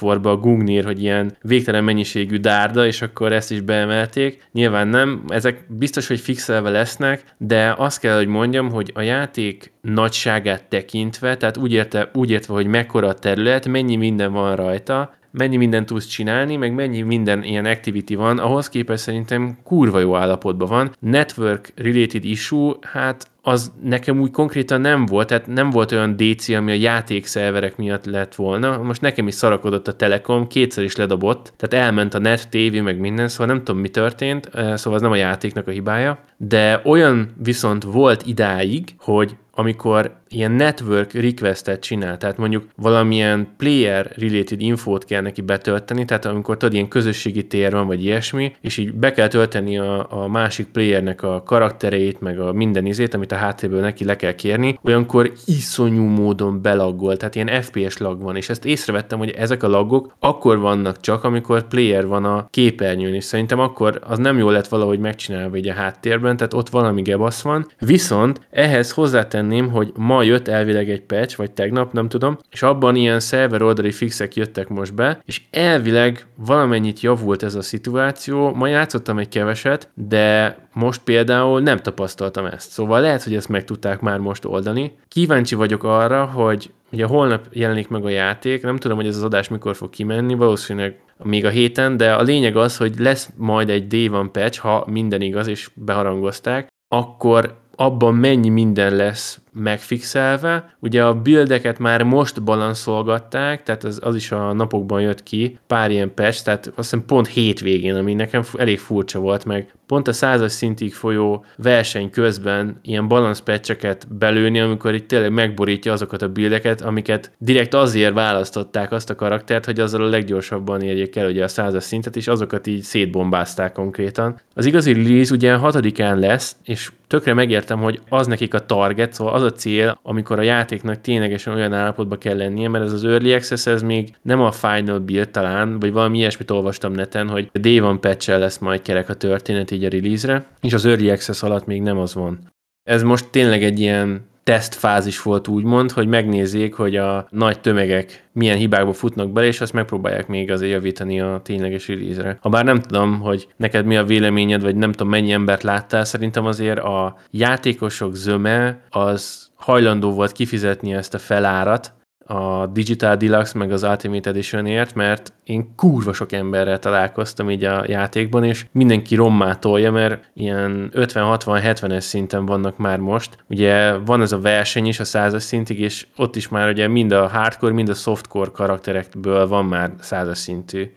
War-ba 0.00 0.30
a 0.30 0.36
Gungnir, 0.36 0.84
hogy 0.84 1.02
ilyen 1.02 1.36
végtelen 1.42 1.84
mennyiségű 1.84 2.36
dárda, 2.36 2.86
és 2.86 3.02
akkor 3.02 3.32
ezt 3.32 3.50
is 3.50 3.60
beemelték. 3.60 4.48
Nyilván 4.52 4.88
nem, 4.88 5.05
ezek 5.28 5.64
biztos, 5.68 6.06
hogy 6.06 6.20
fixelve 6.20 6.70
lesznek, 6.70 7.24
de 7.38 7.74
azt 7.78 8.00
kell, 8.00 8.16
hogy 8.16 8.26
mondjam, 8.26 8.70
hogy 8.70 8.90
a 8.94 9.00
játék 9.00 9.72
nagyságát 9.80 10.64
tekintve, 10.64 11.36
tehát 11.36 11.56
úgy, 11.56 11.72
érte, 11.72 12.10
úgy 12.14 12.30
értve, 12.30 12.54
hogy 12.54 12.66
mekkora 12.66 13.08
a 13.08 13.14
terület, 13.14 13.66
mennyi 13.66 13.96
minden 13.96 14.32
van 14.32 14.56
rajta, 14.56 15.15
mennyi 15.36 15.56
mindent 15.56 15.86
tudsz 15.86 16.06
csinálni, 16.06 16.56
meg 16.56 16.74
mennyi 16.74 17.00
minden 17.00 17.44
ilyen 17.44 17.64
activity 17.64 18.14
van, 18.14 18.38
ahhoz 18.38 18.68
képest 18.68 19.02
szerintem 19.02 19.58
kurva 19.62 19.98
jó 19.98 20.16
állapotban 20.16 20.68
van. 20.68 20.94
Network 20.98 21.72
related 21.76 22.24
issue, 22.24 22.74
hát 22.80 23.28
az 23.42 23.72
nekem 23.82 24.20
úgy 24.20 24.30
konkrétan 24.30 24.80
nem 24.80 25.06
volt, 25.06 25.26
tehát 25.26 25.46
nem 25.46 25.70
volt 25.70 25.92
olyan 25.92 26.16
DC, 26.16 26.48
ami 26.48 26.70
a 26.70 26.74
játékszerverek 26.74 27.76
miatt 27.76 28.04
lett 28.04 28.34
volna. 28.34 28.82
Most 28.82 29.00
nekem 29.00 29.26
is 29.26 29.34
szarakodott 29.34 29.88
a 29.88 29.96
Telekom, 29.96 30.46
kétszer 30.46 30.84
is 30.84 30.96
ledobott, 30.96 31.52
tehát 31.56 31.86
elment 31.86 32.14
a 32.14 32.18
net, 32.18 32.48
tévé, 32.48 32.80
meg 32.80 32.98
minden, 32.98 33.28
szóval 33.28 33.46
nem 33.46 33.64
tudom, 33.64 33.80
mi 33.80 33.88
történt, 33.88 34.50
szóval 34.52 34.94
az 34.94 35.00
nem 35.00 35.10
a 35.10 35.16
játéknak 35.16 35.68
a 35.68 35.70
hibája. 35.70 36.18
De 36.36 36.80
olyan 36.84 37.34
viszont 37.42 37.84
volt 37.84 38.26
idáig, 38.26 38.94
hogy 38.98 39.36
amikor 39.54 40.16
ilyen 40.28 40.50
network 40.50 41.12
requestet 41.12 41.80
csinál, 41.80 42.16
tehát 42.16 42.36
mondjuk 42.36 42.64
valamilyen 42.76 43.48
player 43.56 44.10
related 44.16 44.60
infót 44.60 45.04
kell 45.04 45.20
neki 45.20 45.40
betölteni, 45.40 46.04
tehát 46.04 46.24
amikor 46.24 46.56
tudod, 46.56 46.74
ilyen 46.74 46.88
közösségi 46.88 47.46
tér 47.46 47.72
van, 47.72 47.86
vagy 47.86 48.04
ilyesmi, 48.04 48.52
és 48.60 48.76
így 48.76 48.94
be 48.94 49.12
kell 49.12 49.28
tölteni 49.28 49.78
a, 49.78 50.06
a 50.10 50.28
másik 50.28 50.66
playernek 50.66 51.22
a 51.22 51.42
karaktereit, 51.42 52.20
meg 52.20 52.40
a 52.40 52.52
minden 52.52 52.86
izét, 52.86 53.14
amit 53.14 53.32
a 53.32 53.36
háttérből 53.36 53.80
neki 53.80 54.04
le 54.04 54.16
kell 54.16 54.32
kérni, 54.32 54.78
olyankor 54.82 55.32
iszonyú 55.46 56.04
módon 56.04 56.62
belaggol, 56.62 57.16
tehát 57.16 57.34
ilyen 57.34 57.62
FPS 57.62 57.98
lag 57.98 58.22
van, 58.22 58.36
és 58.36 58.48
ezt 58.48 58.64
észrevettem, 58.64 59.18
hogy 59.18 59.30
ezek 59.30 59.62
a 59.62 59.68
lagok 59.68 60.14
akkor 60.18 60.58
vannak 60.58 61.00
csak, 61.00 61.24
amikor 61.24 61.68
player 61.68 62.06
van 62.06 62.24
a 62.24 62.46
képernyőn, 62.50 63.14
és 63.14 63.24
szerintem 63.24 63.60
akkor 63.60 64.00
az 64.06 64.18
nem 64.18 64.38
jól 64.38 64.52
lett 64.52 64.68
valahogy 64.68 64.98
megcsinálva 64.98 65.56
egy 65.56 65.68
a 65.68 65.72
háttérben, 65.72 66.36
tehát 66.36 66.54
ott 66.54 66.68
valami 66.68 67.02
gebasz 67.02 67.42
van, 67.42 67.66
viszont 67.78 68.40
ehhez 68.50 68.92
hozzátenném, 68.92 69.70
hogy 69.70 69.92
ma 69.96 70.15
jött 70.22 70.48
elvileg 70.48 70.90
egy 70.90 71.02
patch, 71.02 71.36
vagy 71.36 71.50
tegnap, 71.50 71.92
nem 71.92 72.08
tudom, 72.08 72.38
és 72.50 72.62
abban 72.62 72.96
ilyen 72.96 73.20
szerver 73.20 73.62
oldali 73.62 73.92
fixek 73.92 74.36
jöttek 74.36 74.68
most 74.68 74.94
be, 74.94 75.20
és 75.24 75.42
elvileg 75.50 76.26
valamennyit 76.34 77.00
javult 77.00 77.42
ez 77.42 77.54
a 77.54 77.62
szituáció, 77.62 78.54
ma 78.54 78.66
játszottam 78.66 79.18
egy 79.18 79.28
keveset, 79.28 79.90
de 79.94 80.56
most 80.72 81.02
például 81.02 81.60
nem 81.60 81.78
tapasztaltam 81.78 82.44
ezt. 82.44 82.70
Szóval 82.70 83.00
lehet, 83.00 83.22
hogy 83.22 83.34
ezt 83.34 83.48
meg 83.48 83.64
tudták 83.64 84.00
már 84.00 84.18
most 84.18 84.44
oldani. 84.44 84.92
Kíváncsi 85.08 85.54
vagyok 85.54 85.84
arra, 85.84 86.24
hogy 86.24 86.70
ugye 86.92 87.04
holnap 87.04 87.46
jelenik 87.52 87.88
meg 87.88 88.04
a 88.04 88.08
játék, 88.08 88.62
nem 88.62 88.76
tudom, 88.76 88.96
hogy 88.96 89.06
ez 89.06 89.16
az 89.16 89.22
adás 89.22 89.48
mikor 89.48 89.76
fog 89.76 89.90
kimenni, 89.90 90.34
valószínűleg 90.34 90.98
még 91.22 91.44
a 91.44 91.48
héten, 91.48 91.96
de 91.96 92.14
a 92.14 92.22
lényeg 92.22 92.56
az, 92.56 92.76
hogy 92.76 92.98
lesz 92.98 93.30
majd 93.36 93.70
egy 93.70 93.86
Day 93.86 94.08
One 94.08 94.28
patch, 94.28 94.58
ha 94.58 94.84
minden 94.86 95.20
igaz, 95.20 95.46
és 95.46 95.70
beharangozták, 95.74 96.68
akkor 96.88 97.58
abban 97.76 98.14
mennyi 98.14 98.48
minden 98.48 98.96
lesz 98.96 99.40
megfixelve. 99.56 100.76
Ugye 100.80 101.04
a 101.04 101.14
buildeket 101.14 101.78
már 101.78 102.02
most 102.02 102.42
balanszolgatták, 102.42 103.62
tehát 103.62 103.84
az, 103.84 104.00
az 104.02 104.14
is 104.14 104.32
a 104.32 104.52
napokban 104.52 105.00
jött 105.00 105.22
ki, 105.22 105.58
pár 105.66 105.90
ilyen 105.90 106.14
patch, 106.14 106.44
tehát 106.44 106.66
azt 106.66 106.74
hiszem 106.76 107.04
pont 107.06 107.26
hétvégén, 107.26 107.94
ami 107.94 108.14
nekem 108.14 108.42
elég 108.56 108.78
furcsa 108.78 109.18
volt, 109.18 109.44
meg 109.44 109.74
pont 109.86 110.08
a 110.08 110.12
százas 110.12 110.52
szintig 110.52 110.94
folyó 110.94 111.44
verseny 111.56 112.10
közben 112.10 112.78
ilyen 112.82 113.08
balanszpecseket 113.08 114.06
belőni, 114.18 114.60
amikor 114.60 114.94
itt 114.94 115.08
tényleg 115.08 115.32
megborítja 115.32 115.92
azokat 115.92 116.22
a 116.22 116.28
buildeket, 116.28 116.80
amiket 116.80 117.32
direkt 117.38 117.74
azért 117.74 118.14
választották 118.14 118.92
azt 118.92 119.10
a 119.10 119.14
karaktert, 119.14 119.64
hogy 119.64 119.80
azzal 119.80 120.02
a 120.02 120.08
leggyorsabban 120.08 120.82
érjék 120.82 121.16
el 121.16 121.28
ugye 121.28 121.44
a 121.44 121.48
százas 121.48 121.84
szintet, 121.84 122.16
és 122.16 122.28
azokat 122.28 122.66
így 122.66 122.82
szétbombázták 122.82 123.72
konkrétan. 123.72 124.40
Az 124.54 124.66
igazi 124.66 124.92
release 124.92 125.34
ugye 125.34 125.54
hatodikán 125.54 126.18
lesz, 126.18 126.56
és 126.64 126.90
tökre 127.06 127.34
megértem, 127.34 127.78
hogy 127.78 128.00
az 128.08 128.26
nekik 128.26 128.54
a 128.54 128.66
target, 128.66 129.12
szóval 129.12 129.34
az 129.34 129.42
a 129.46 129.52
cél, 129.52 129.98
amikor 130.02 130.38
a 130.38 130.42
játéknak 130.42 131.00
ténylegesen 131.00 131.54
olyan 131.54 131.72
állapotba 131.72 132.18
kell 132.18 132.36
lennie, 132.36 132.68
mert 132.68 132.84
ez 132.84 132.92
az 132.92 133.04
Early 133.04 133.34
Access, 133.34 133.66
ez 133.66 133.82
még 133.82 134.14
nem 134.22 134.40
a 134.40 134.52
Final 134.52 134.98
Build 134.98 135.28
talán, 135.28 135.78
vagy 135.78 135.92
valami 135.92 136.18
ilyesmit 136.18 136.50
olvastam 136.50 136.92
neten, 136.92 137.28
hogy 137.28 137.50
a 137.52 137.58
Day 137.58 137.80
One 137.80 137.98
patch 137.98 138.28
lesz 138.28 138.58
majd 138.58 138.82
kerek 138.82 139.08
a 139.08 139.14
történet 139.14 139.70
így 139.70 139.84
a 139.84 139.88
release-re, 139.88 140.46
és 140.60 140.72
az 140.72 140.84
Early 140.84 141.10
Access 141.10 141.42
alatt 141.42 141.66
még 141.66 141.82
nem 141.82 141.98
az 141.98 142.14
van. 142.14 142.38
Ez 142.82 143.02
most 143.02 143.30
tényleg 143.30 143.62
egy 143.62 143.80
ilyen 143.80 144.26
tesztfázis 144.46 145.22
volt 145.22 145.48
úgymond, 145.48 145.90
hogy 145.90 146.06
megnézzék, 146.06 146.74
hogy 146.74 146.96
a 146.96 147.26
nagy 147.30 147.60
tömegek 147.60 148.24
milyen 148.32 148.56
hibákba 148.56 148.92
futnak 148.92 149.32
bele, 149.32 149.46
és 149.46 149.60
azt 149.60 149.72
megpróbálják 149.72 150.26
még 150.26 150.50
azért 150.50 150.72
javítani 150.72 151.20
a 151.20 151.40
tényleges 151.44 151.88
release-re. 151.88 152.38
Ha 152.40 152.48
bár 152.48 152.64
nem 152.64 152.80
tudom, 152.80 153.20
hogy 153.20 153.48
neked 153.56 153.86
mi 153.86 153.96
a 153.96 154.04
véleményed, 154.04 154.62
vagy 154.62 154.76
nem 154.76 154.92
tudom 154.92 155.08
mennyi 155.08 155.32
embert 155.32 155.62
láttál, 155.62 156.04
szerintem 156.04 156.46
azért 156.46 156.78
a 156.78 157.16
játékosok 157.30 158.14
zöme 158.14 158.80
az 158.90 159.50
hajlandó 159.54 160.12
volt 160.12 160.32
kifizetni 160.32 160.94
ezt 160.94 161.14
a 161.14 161.18
felárat, 161.18 161.94
a 162.26 162.66
Digital 162.66 163.16
Deluxe 163.16 163.58
meg 163.58 163.72
az 163.72 163.82
Ultimate 163.82 164.30
Editionért, 164.30 164.94
mert 164.94 165.32
én 165.44 165.74
kurva 165.76 166.12
sok 166.12 166.32
emberrel 166.32 166.78
találkoztam 166.78 167.50
így 167.50 167.64
a 167.64 167.84
játékban, 167.86 168.44
és 168.44 168.66
mindenki 168.72 169.14
rommá 169.14 169.54
tolja, 169.54 169.92
mert 169.92 170.30
ilyen 170.34 170.90
50-60-70-es 170.92 172.00
szinten 172.00 172.46
vannak 172.46 172.76
már 172.76 172.98
most. 172.98 173.44
Ugye 173.48 173.96
van 173.98 174.22
ez 174.22 174.32
a 174.32 174.40
verseny 174.40 174.86
is 174.86 175.00
a 175.00 175.04
százas 175.04 175.42
szintig, 175.42 175.80
és 175.80 176.06
ott 176.16 176.36
is 176.36 176.48
már 176.48 176.68
ugye 176.68 176.88
mind 176.88 177.12
a 177.12 177.28
hardcore, 177.28 177.72
mind 177.72 177.88
a 177.88 177.94
softcore 177.94 178.50
karakterekből 178.50 179.46
van 179.48 179.64
már 179.64 179.90
százas 180.00 180.38
szintű. 180.38 180.90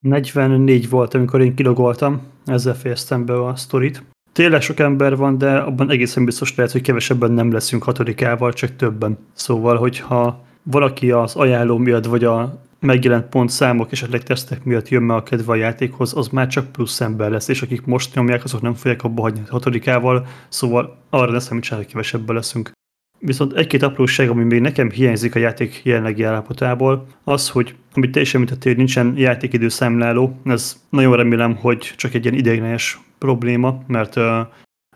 44 0.00 0.88
volt, 0.88 1.14
amikor 1.14 1.40
én 1.40 1.54
kilogoltam, 1.54 2.20
ezzel 2.44 2.74
fejeztem 2.74 3.24
be 3.24 3.44
a 3.44 3.56
sztorit. 3.56 4.02
Tényleg 4.32 4.60
sok 4.60 4.78
ember 4.78 5.16
van, 5.16 5.38
de 5.38 5.56
abban 5.56 5.90
egészen 5.90 6.24
biztos 6.24 6.54
lehet, 6.54 6.72
hogy 6.72 6.80
kevesebben 6.80 7.32
nem 7.32 7.52
leszünk 7.52 7.82
hatodikával, 7.82 8.52
csak 8.52 8.76
többen. 8.76 9.18
Szóval, 9.32 9.76
hogyha 9.76 10.45
valaki 10.70 11.10
az 11.10 11.34
ajánló 11.34 11.76
miatt, 11.76 12.04
vagy 12.04 12.24
a 12.24 12.64
megjelent 12.80 13.28
pontszámok, 13.28 13.92
esetleg 13.92 14.22
tesztek 14.22 14.64
miatt 14.64 14.88
jön 14.88 15.02
meg 15.02 15.16
a 15.16 15.22
kedve 15.22 15.52
a 15.52 15.54
játékhoz, 15.54 16.16
az 16.16 16.28
már 16.28 16.46
csak 16.46 16.72
plusz 16.72 17.00
ember 17.00 17.30
lesz, 17.30 17.48
és 17.48 17.62
akik 17.62 17.84
most 17.84 18.14
nyomják, 18.14 18.44
azok 18.44 18.60
nem 18.60 18.74
fogják 18.74 19.04
abba 19.04 19.22
hagyni 19.22 19.40
a 19.46 19.50
hatodikával, 19.50 20.26
szóval 20.48 20.96
arra 21.10 21.32
ne 21.32 21.38
számítsák, 21.38 21.78
hogy 21.78 21.86
kevesebben 21.86 22.34
leszünk. 22.34 22.70
Viszont 23.18 23.52
egy-két 23.52 23.82
apróság, 23.82 24.28
ami 24.28 24.44
még 24.44 24.60
nekem 24.60 24.90
hiányzik 24.90 25.34
a 25.34 25.38
játék 25.38 25.80
jelenlegi 25.84 26.22
állapotából, 26.22 27.06
az, 27.24 27.48
hogy 27.48 27.74
amit 27.94 28.12
te 28.12 28.20
is 28.20 28.34
említettél, 28.34 28.70
hogy 28.70 28.76
nincsen 28.76 29.14
játékidő 29.16 29.68
számláló, 29.68 30.40
ez 30.44 30.82
nagyon 30.88 31.16
remélem, 31.16 31.56
hogy 31.56 31.78
csak 31.96 32.14
egy 32.14 32.24
ilyen 32.24 32.36
ideiglenes 32.36 33.00
probléma, 33.18 33.82
mert 33.86 34.16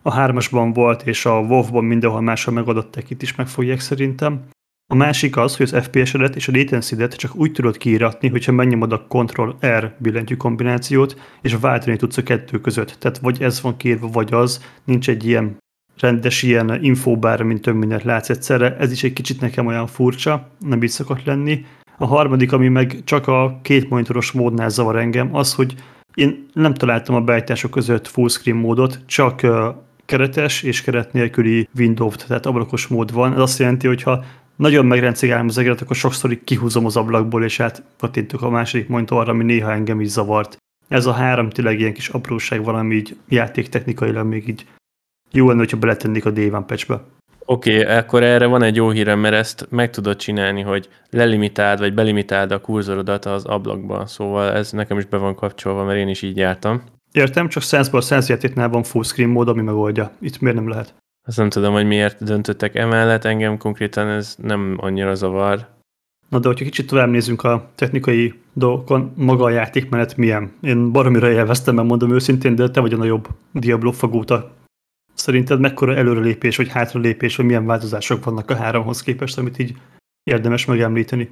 a 0.03 0.13
hármasban 0.13 0.73
volt, 0.73 1.03
és 1.03 1.27
a 1.27 1.41
WoW-ban 1.41 1.85
mindenhol 1.85 2.21
máshol 2.21 2.55
megadották, 2.55 3.11
itt 3.11 3.23
is 3.23 3.35
meg 3.35 3.47
fogják 3.47 3.81
szerintem. 3.81 4.43
A 4.93 4.95
másik 4.95 5.37
az, 5.37 5.57
hogy 5.57 5.69
az 5.73 5.85
FPS-edet 5.85 6.37
és 6.37 6.49
a 6.49 6.53
latency 6.55 7.09
csak 7.09 7.37
úgy 7.37 7.53
tudod 7.53 7.77
kiíratni, 7.77 8.29
hogyha 8.29 8.53
megnyomod 8.53 8.93
a 8.93 9.07
Ctrl-R 9.09 9.95
billentyű 9.99 10.37
kombinációt, 10.37 11.21
és 11.43 11.57
váltani 11.61 11.97
tudsz 11.97 12.17
a 12.17 12.23
kettő 12.23 12.61
között. 12.61 12.97
Tehát 12.99 13.19
vagy 13.19 13.43
ez 13.43 13.61
van 13.61 13.77
kiírva, 13.77 14.09
vagy 14.09 14.33
az, 14.33 14.65
nincs 14.85 15.09
egy 15.09 15.27
ilyen 15.27 15.57
rendes 16.01 16.43
ilyen 16.43 16.83
infóbár, 16.83 17.43
mint 17.43 17.61
több 17.61 17.75
mindent 17.75 18.03
látsz 18.03 18.31
egyszerre. 18.31 18.77
Ez 18.77 18.93
is 18.93 19.03
egy 19.03 19.13
kicsit 19.13 19.41
nekem 19.41 19.67
olyan 19.67 19.87
furcsa, 19.87 20.49
nem 20.59 20.83
így 20.83 20.91
szokott 20.91 21.25
lenni. 21.25 21.65
A 21.99 22.07
harmadik, 22.07 22.53
ami 22.53 22.69
meg 22.69 23.01
csak 23.05 23.27
a 23.27 23.59
két 23.63 23.91
monitoros 23.91 24.33
módnál 24.33 24.69
zavar 24.69 24.97
engem, 24.97 25.35
az, 25.35 25.55
hogy 25.55 25.75
én 26.15 26.47
nem 26.53 26.75
találtam 26.75 27.15
a 27.15 27.21
beállítások 27.21 27.71
között 27.71 28.09
fullscreen 28.09 28.57
módot, 28.57 29.01
csak 29.07 29.47
keretes 30.11 30.63
és 30.63 30.83
keret 30.83 31.13
nélküli 31.13 31.69
window 31.79 32.11
tehát 32.11 32.47
ablakos 32.47 32.87
mód 32.87 33.13
van. 33.13 33.33
Ez 33.33 33.41
azt 33.41 33.59
jelenti, 33.59 33.87
hogy 33.87 34.03
ha 34.03 34.25
nagyon 34.61 34.87
megrencigálom 34.87 35.47
az 35.49 35.59
egeret, 35.59 35.81
akkor 35.81 35.97
sokszor 35.97 36.31
így 36.31 36.45
kihúzom 36.45 36.85
az 36.85 36.97
ablakból, 36.97 37.45
és 37.45 37.57
hát 37.57 37.83
kattintok 37.99 38.43
a 38.43 38.51
második 38.51 38.89
monitorra, 38.89 39.33
ami 39.33 39.45
néha 39.45 39.73
engem 39.73 40.01
is 40.01 40.09
zavart. 40.09 40.57
Ez 40.89 41.07
a 41.07 41.13
három 41.13 41.51
tényleg 41.51 41.81
ilyen 41.81 41.93
kis 41.93 42.09
apróság 42.09 42.65
valami 42.65 42.95
így 42.95 43.17
játéktechnikailag 43.29 44.27
még 44.27 44.49
így 44.49 44.67
jó 45.31 45.47
lenne, 45.47 45.59
hogyha 45.59 45.77
beletennék 45.77 46.25
a 46.25 46.33
D1 46.33 46.63
patchbe. 46.67 47.01
Oké, 47.45 47.81
okay, 47.81 47.97
akkor 47.97 48.23
erre 48.23 48.47
van 48.47 48.63
egy 48.63 48.77
jó 48.77 48.91
hírem, 48.91 49.19
mert 49.19 49.35
ezt 49.35 49.67
meg 49.71 49.91
tudod 49.91 50.17
csinálni, 50.17 50.61
hogy 50.61 50.89
lelimitáld, 51.11 51.79
vagy 51.79 51.95
belimitáld 51.95 52.51
a 52.51 52.61
kurzorodat 52.61 53.25
az 53.25 53.45
ablakba, 53.45 54.07
szóval 54.07 54.53
ez 54.53 54.73
nekem 54.73 54.99
is 54.99 55.05
be 55.05 55.17
van 55.17 55.35
kapcsolva, 55.35 55.85
mert 55.85 55.99
én 55.99 56.09
is 56.09 56.23
így 56.23 56.37
jártam. 56.37 56.83
Értem, 57.13 57.49
csak 57.49 57.63
100-ból 57.67 58.01
100 58.01 58.29
játéknál 58.29 58.69
van 58.69 58.83
fullscreen 58.83 59.29
mód, 59.29 59.49
ami 59.49 59.63
megoldja. 59.63 60.11
Itt 60.21 60.41
miért 60.41 60.57
nem 60.57 60.69
lehet? 60.69 60.95
Azt 61.27 61.37
nem 61.37 61.49
tudom, 61.49 61.73
hogy 61.73 61.87
miért 61.87 62.25
döntöttek 62.25 62.75
emellett, 62.75 63.25
engem 63.25 63.59
konkrétan 63.59 64.09
ez 64.09 64.37
nem 64.39 64.77
annyira 64.81 65.15
zavar. 65.15 65.69
Na 66.29 66.39
de 66.39 66.49
hogyha 66.49 66.65
kicsit 66.65 66.87
tovább 66.87 67.11
nézzünk 67.11 67.43
a 67.43 67.71
technikai 67.75 68.35
dolgokon, 68.53 69.13
maga 69.17 69.45
a 69.45 69.51
játékmenet 69.51 70.17
milyen? 70.17 70.53
Én 70.61 70.93
baromira 70.93 71.31
élveztem, 71.31 71.75
mert 71.75 71.89
mondom 71.89 72.13
őszintén, 72.13 72.55
de 72.55 72.71
te 72.71 72.81
vagy 72.81 72.93
a 72.93 72.97
nagyobb 72.97 73.29
Diablo 73.53 73.93
fagóta. 73.93 74.51
Szerinted 75.15 75.61
mekkora 75.61 75.97
előrelépés 75.97 76.57
vagy 76.57 76.69
hátralépés, 76.69 77.37
vagy 77.37 77.47
milyen 77.47 77.67
változások 77.67 78.25
vannak 78.25 78.51
a 78.51 78.57
háromhoz 78.57 79.03
képest, 79.03 79.39
amit 79.39 79.59
így 79.59 79.75
érdemes 80.23 80.65
megemlíteni? 80.65 81.31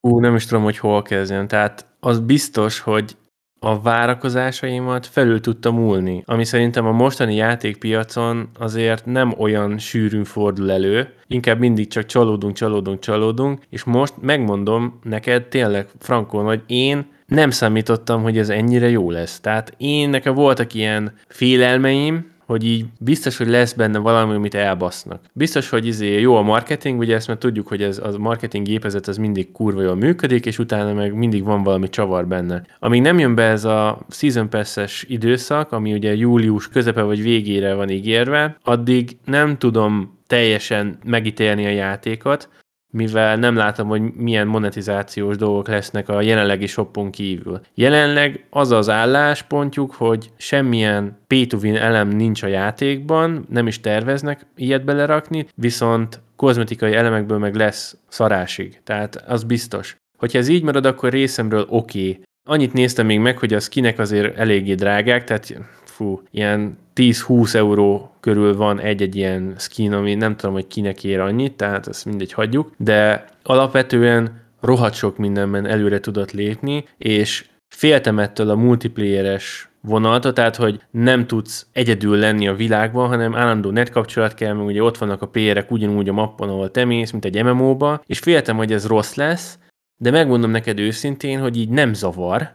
Ú, 0.00 0.20
nem 0.20 0.34
is 0.34 0.46
tudom, 0.46 0.62
hogy 0.62 0.78
hol 0.78 1.02
kezdjem. 1.02 1.46
Tehát 1.46 1.86
az 2.00 2.20
biztos, 2.20 2.80
hogy 2.80 3.16
a 3.64 3.80
várakozásaimat 3.80 5.06
felül 5.06 5.40
tudta 5.40 5.72
múlni, 5.72 6.22
ami 6.26 6.44
szerintem 6.44 6.86
a 6.86 6.92
mostani 6.92 7.34
játékpiacon 7.34 8.48
azért 8.58 9.06
nem 9.06 9.34
olyan 9.38 9.78
sűrűn 9.78 10.24
fordul 10.24 10.70
elő, 10.70 11.08
inkább 11.26 11.58
mindig 11.58 11.88
csak 11.88 12.06
csalódunk, 12.06 12.54
csalódunk, 12.54 12.98
csalódunk, 12.98 13.60
és 13.70 13.84
most 13.84 14.14
megmondom 14.20 14.98
neked 15.02 15.44
tényleg, 15.44 15.86
Frankon, 15.98 16.44
hogy 16.44 16.62
én 16.66 17.06
nem 17.26 17.50
számítottam, 17.50 18.22
hogy 18.22 18.38
ez 18.38 18.48
ennyire 18.48 18.88
jó 18.88 19.10
lesz. 19.10 19.40
Tehát 19.40 19.74
én, 19.76 20.10
nekem 20.10 20.34
voltak 20.34 20.74
ilyen 20.74 21.12
félelmeim, 21.28 22.32
hogy 22.46 22.64
így 22.64 22.84
biztos, 22.98 23.36
hogy 23.36 23.48
lesz 23.48 23.72
benne 23.72 23.98
valami, 23.98 24.34
amit 24.34 24.54
elbasznak. 24.54 25.20
Biztos, 25.32 25.68
hogy 25.68 25.86
izé 25.86 26.20
jó 26.20 26.36
a 26.36 26.42
marketing, 26.42 26.98
ugye 26.98 27.14
ezt 27.14 27.26
mert 27.26 27.38
tudjuk, 27.38 27.68
hogy 27.68 27.82
ez 27.82 27.98
a 27.98 28.18
marketing 28.18 28.66
gépezet 28.66 29.06
az 29.06 29.16
mindig 29.16 29.52
kurva 29.52 29.82
jól 29.82 29.94
működik, 29.94 30.46
és 30.46 30.58
utána 30.58 30.92
meg 30.92 31.14
mindig 31.14 31.44
van 31.44 31.62
valami 31.62 31.88
csavar 31.88 32.26
benne. 32.26 32.62
Amíg 32.78 33.02
nem 33.02 33.18
jön 33.18 33.34
be 33.34 33.42
ez 33.42 33.64
a 33.64 33.98
Season 34.08 34.48
Pass-es 34.48 35.04
időszak, 35.08 35.72
ami 35.72 35.92
ugye 35.92 36.14
július 36.14 36.68
közepe 36.68 37.02
vagy 37.02 37.22
végére 37.22 37.74
van 37.74 37.90
ígérve, 37.90 38.56
addig 38.62 39.16
nem 39.24 39.58
tudom 39.58 40.18
teljesen 40.26 40.98
megítélni 41.04 41.66
a 41.66 41.70
játékot, 41.70 42.48
mivel 42.94 43.36
nem 43.36 43.56
látom, 43.56 43.88
hogy 43.88 44.02
milyen 44.02 44.46
monetizációs 44.46 45.36
dolgok 45.36 45.68
lesznek 45.68 46.08
a 46.08 46.20
jelenlegi 46.20 46.66
shopon 46.66 47.10
kívül. 47.10 47.60
Jelenleg 47.74 48.46
az 48.50 48.70
az 48.70 48.88
álláspontjuk, 48.88 49.94
hogy 49.94 50.30
semmilyen 50.36 51.16
pay 51.26 51.46
to 51.46 51.56
win 51.56 51.76
elem 51.76 52.08
nincs 52.08 52.42
a 52.42 52.46
játékban, 52.46 53.46
nem 53.50 53.66
is 53.66 53.80
terveznek 53.80 54.46
ilyet 54.56 54.84
belerakni, 54.84 55.46
viszont 55.54 56.20
kozmetikai 56.36 56.94
elemekből 56.94 57.38
meg 57.38 57.54
lesz 57.54 57.96
szarásig. 58.08 58.80
Tehát 58.84 59.16
az 59.26 59.44
biztos. 59.44 59.96
Hogyha 60.18 60.38
ez 60.38 60.48
így 60.48 60.62
marad, 60.62 60.86
akkor 60.86 61.12
részemről 61.12 61.66
oké. 61.68 62.08
Okay. 62.08 62.22
Annyit 62.48 62.72
néztem 62.72 63.06
még 63.06 63.18
meg, 63.18 63.38
hogy 63.38 63.54
a 63.54 63.60
skinek 63.60 63.98
azért 63.98 64.36
eléggé 64.36 64.74
drágák, 64.74 65.24
tehát 65.24 65.54
fú, 65.94 66.22
ilyen 66.30 66.78
10-20 66.94 67.54
euró 67.54 68.14
körül 68.20 68.56
van 68.56 68.80
egy-egy 68.80 69.16
ilyen 69.16 69.54
skin, 69.58 69.92
ami 69.92 70.14
nem 70.14 70.36
tudom, 70.36 70.54
hogy 70.54 70.66
kinek 70.66 71.04
ér 71.04 71.20
annyit, 71.20 71.52
tehát 71.52 71.88
ezt 71.88 72.04
mindegy 72.04 72.32
hagyjuk, 72.32 72.72
de 72.76 73.24
alapvetően 73.42 74.42
rohadt 74.60 74.94
sok 74.94 75.16
mindenben 75.16 75.66
előre 75.66 76.00
tudott 76.00 76.32
lépni, 76.32 76.84
és 76.98 77.48
féltem 77.74 78.18
ettől 78.18 78.50
a 78.50 78.54
multiplayeres 78.54 79.68
vonalta, 79.80 80.32
tehát 80.32 80.56
hogy 80.56 80.80
nem 80.90 81.26
tudsz 81.26 81.66
egyedül 81.72 82.16
lenni 82.16 82.48
a 82.48 82.54
világban, 82.54 83.08
hanem 83.08 83.34
állandó 83.34 83.70
netkapcsolat 83.70 84.34
kell, 84.34 84.52
mert 84.52 84.68
ugye 84.68 84.82
ott 84.82 84.98
vannak 84.98 85.22
a 85.22 85.28
PR-ek 85.28 85.70
ugyanúgy 85.70 86.08
a 86.08 86.12
mappon, 86.12 86.48
ahol 86.48 86.70
te 86.70 86.84
mész, 86.84 87.10
mint 87.10 87.24
egy 87.24 87.42
MMO-ba, 87.42 88.02
és 88.06 88.18
féltem, 88.18 88.56
hogy 88.56 88.72
ez 88.72 88.86
rossz 88.86 89.14
lesz, 89.14 89.58
de 89.96 90.10
megmondom 90.10 90.50
neked 90.50 90.78
őszintén, 90.78 91.40
hogy 91.40 91.56
így 91.56 91.68
nem 91.68 91.94
zavar, 91.94 92.52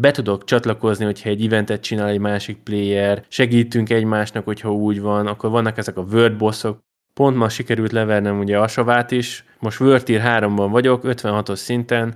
be 0.00 0.10
tudok 0.10 0.44
csatlakozni, 0.44 1.04
hogyha 1.04 1.28
egy 1.28 1.44
eventet 1.44 1.80
csinál 1.80 2.08
egy 2.08 2.18
másik 2.18 2.56
player, 2.56 3.24
segítünk 3.28 3.90
egymásnak, 3.90 4.44
hogyha 4.44 4.72
úgy 4.72 5.00
van, 5.00 5.26
akkor 5.26 5.50
vannak 5.50 5.78
ezek 5.78 5.96
a 5.96 6.06
word 6.12 6.36
bossok, 6.36 6.78
Pont 7.14 7.36
ma 7.36 7.48
sikerült 7.48 7.92
levernem 7.92 8.38
ugye 8.38 8.58
Asavát 8.58 9.10
is, 9.10 9.44
most 9.58 9.80
World 9.80 10.02
Tier 10.02 10.22
3-ban 10.24 10.68
vagyok, 10.70 11.02
56-os 11.04 11.54
szinten, 11.54 12.14